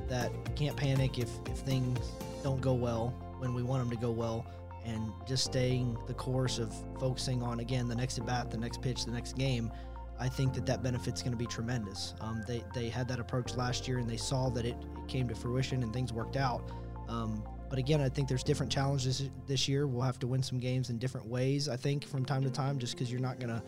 that 0.09 0.31
can't 0.55 0.75
panic 0.75 1.19
if 1.19 1.29
if 1.45 1.57
things 1.59 1.99
don't 2.43 2.59
go 2.59 2.73
well 2.73 3.13
when 3.39 3.53
we 3.53 3.63
want 3.63 3.81
them 3.81 3.89
to 3.89 4.01
go 4.01 4.11
well 4.11 4.45
and 4.85 5.11
just 5.27 5.45
staying 5.45 5.97
the 6.07 6.13
course 6.13 6.59
of 6.59 6.73
focusing 6.99 7.41
on 7.41 7.59
again 7.59 7.87
the 7.87 7.95
next 7.95 8.17
at 8.17 8.25
bat, 8.25 8.51
the 8.51 8.57
next 8.57 8.81
pitch, 8.81 9.05
the 9.05 9.11
next 9.11 9.37
game. 9.37 9.71
I 10.19 10.29
think 10.29 10.53
that 10.53 10.65
that 10.67 10.83
benefit's 10.83 11.21
going 11.21 11.31
to 11.31 11.37
be 11.37 11.47
tremendous. 11.47 12.13
Um, 12.21 12.43
they 12.47 12.63
they 12.73 12.89
had 12.89 13.07
that 13.07 13.19
approach 13.19 13.55
last 13.55 13.87
year 13.87 13.97
and 13.97 14.09
they 14.09 14.17
saw 14.17 14.49
that 14.51 14.65
it, 14.65 14.75
it 14.97 15.07
came 15.07 15.27
to 15.27 15.35
fruition 15.35 15.83
and 15.83 15.91
things 15.93 16.13
worked 16.13 16.37
out. 16.37 16.69
Um, 17.09 17.43
but 17.69 17.79
again, 17.79 18.01
I 18.01 18.09
think 18.09 18.27
there's 18.27 18.43
different 18.43 18.71
challenges 18.71 19.29
this 19.47 19.67
year. 19.67 19.87
We'll 19.87 20.03
have 20.03 20.19
to 20.19 20.27
win 20.27 20.43
some 20.43 20.59
games 20.59 20.91
in 20.91 20.99
different 20.99 21.27
ways. 21.27 21.67
I 21.67 21.75
think 21.75 22.05
from 22.05 22.23
time 22.23 22.43
to 22.43 22.51
time, 22.51 22.77
just 22.77 22.93
because 22.93 23.11
you're 23.11 23.21
not 23.21 23.39
gonna 23.39 23.63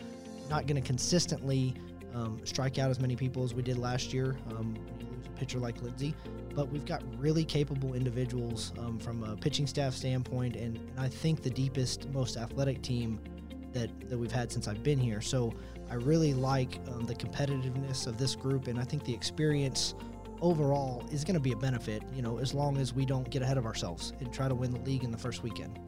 not 0.48 0.66
gonna 0.66 0.80
consistently 0.80 1.74
um, 2.16 2.40
strike 2.44 2.78
out 2.78 2.90
as 2.90 2.98
many 2.98 3.14
people 3.14 3.44
as 3.44 3.54
we 3.54 3.62
did 3.62 3.78
last 3.78 4.12
year. 4.12 4.36
Um, 4.50 4.76
pitcher 5.36 5.58
like 5.58 5.80
Lindsey, 5.82 6.14
but 6.54 6.70
we've 6.72 6.86
got 6.86 7.02
really 7.18 7.44
capable 7.44 7.92
individuals 7.92 8.72
um, 8.78 8.98
from 8.98 9.22
a 9.22 9.36
pitching 9.36 9.66
staff 9.66 9.92
standpoint, 9.92 10.56
and, 10.56 10.78
and, 10.78 10.98
I 10.98 11.08
think 11.08 11.42
the 11.42 11.50
deepest, 11.50 12.08
most 12.08 12.38
athletic 12.38 12.80
team 12.80 13.20
that 13.72 13.90
that 14.08 14.16
we've 14.16 14.32
had 14.32 14.50
since 14.50 14.66
I've 14.66 14.82
been 14.82 14.98
here. 14.98 15.20
So 15.20 15.52
I 15.90 15.94
really 15.94 16.32
like 16.32 16.80
um, 16.88 17.04
the 17.04 17.14
competitiveness 17.14 18.06
of 18.06 18.16
this 18.16 18.34
group, 18.34 18.66
and 18.66 18.80
I 18.80 18.84
think 18.84 19.04
the 19.04 19.12
experience 19.12 19.94
overall 20.40 21.04
is 21.12 21.22
going 21.22 21.34
to 21.34 21.40
be 21.40 21.52
a 21.52 21.56
benefit. 21.56 22.02
You 22.14 22.22
know, 22.22 22.38
as 22.38 22.54
long 22.54 22.78
as 22.78 22.94
we 22.94 23.04
don't 23.04 23.28
get 23.28 23.42
ahead 23.42 23.58
of 23.58 23.66
ourselves 23.66 24.14
and 24.20 24.32
try 24.32 24.48
to 24.48 24.54
win 24.54 24.70
the 24.70 24.80
league 24.80 25.04
in 25.04 25.10
the 25.10 25.18
first 25.18 25.42
weekend. 25.42 25.78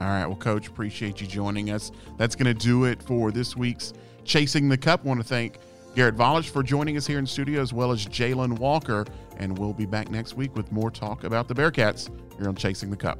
All 0.00 0.08
right. 0.08 0.26
Well, 0.26 0.36
Coach, 0.36 0.68
appreciate 0.68 1.20
you 1.20 1.26
joining 1.26 1.70
us. 1.70 1.92
That's 2.16 2.34
going 2.34 2.46
to 2.46 2.54
do 2.54 2.84
it 2.84 3.02
for 3.02 3.30
this 3.30 3.56
week's 3.56 3.92
Chasing 4.24 4.68
the 4.68 4.76
Cup. 4.76 5.04
want 5.04 5.20
to 5.20 5.24
thank 5.24 5.58
Garrett 5.94 6.16
Volich 6.16 6.48
for 6.48 6.62
joining 6.62 6.96
us 6.96 7.06
here 7.06 7.18
in 7.18 7.26
studio, 7.26 7.60
as 7.60 7.72
well 7.72 7.92
as 7.92 8.06
Jalen 8.06 8.58
Walker. 8.58 9.04
And 9.36 9.56
we'll 9.58 9.74
be 9.74 9.86
back 9.86 10.10
next 10.10 10.34
week 10.34 10.56
with 10.56 10.72
more 10.72 10.90
talk 10.90 11.24
about 11.24 11.48
the 11.48 11.54
Bearcats 11.54 12.10
here 12.38 12.48
on 12.48 12.56
Chasing 12.56 12.90
the 12.90 12.96
Cup. 12.96 13.18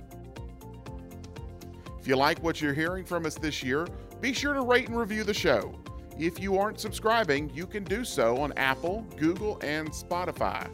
If 2.01 2.09
you 2.09 2.17
like 2.17 2.43
what 2.43 2.61
you're 2.61 2.75
hearing 2.75 3.05
from 3.05 3.27
us 3.27 3.37
this 3.37 3.63
year, 3.63 3.87
be 4.21 4.33
sure 4.33 4.55
to 4.55 4.63
rate 4.63 4.89
and 4.89 4.99
review 4.99 5.23
the 5.23 5.35
show. 5.35 5.75
If 6.19 6.41
you 6.41 6.59
aren't 6.59 6.81
subscribing, 6.81 7.51
you 7.55 7.67
can 7.67 7.85
do 7.85 8.05
so 8.05 8.39
on 8.39 8.53
Apple, 8.57 9.07
Google, 9.17 9.59
and 9.63 9.89
Spotify. 9.91 10.69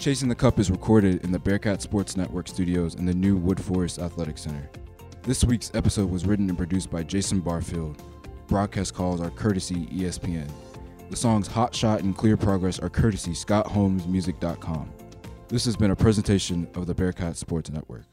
Chasing 0.00 0.30
the 0.30 0.34
Cup 0.34 0.58
is 0.58 0.70
recorded 0.70 1.22
in 1.24 1.30
the 1.30 1.38
Bearcat 1.38 1.82
Sports 1.82 2.16
Network 2.16 2.48
studios 2.48 2.94
in 2.94 3.04
the 3.04 3.12
new 3.12 3.38
Woodforest 3.38 4.02
Athletic 4.02 4.38
Center. 4.38 4.70
This 5.24 5.44
week's 5.44 5.70
episode 5.74 6.10
was 6.10 6.24
written 6.24 6.48
and 6.48 6.56
produced 6.56 6.90
by 6.90 7.02
Jason 7.02 7.38
Barfield. 7.38 8.02
Broadcast 8.46 8.94
calls 8.94 9.20
are 9.20 9.28
courtesy 9.28 9.88
ESPN. 9.88 10.50
The 11.10 11.16
songs 11.16 11.48
Hot 11.48 11.74
Shot 11.74 12.00
and 12.00 12.16
Clear 12.16 12.38
Progress 12.38 12.78
are 12.78 12.88
courtesy 12.88 13.32
ScottHolmesMusic.com. 13.32 14.90
This 15.48 15.66
has 15.66 15.76
been 15.76 15.90
a 15.90 15.96
presentation 15.96 16.66
of 16.74 16.86
the 16.86 16.94
Bearcat 16.94 17.36
Sports 17.36 17.70
Network. 17.70 18.04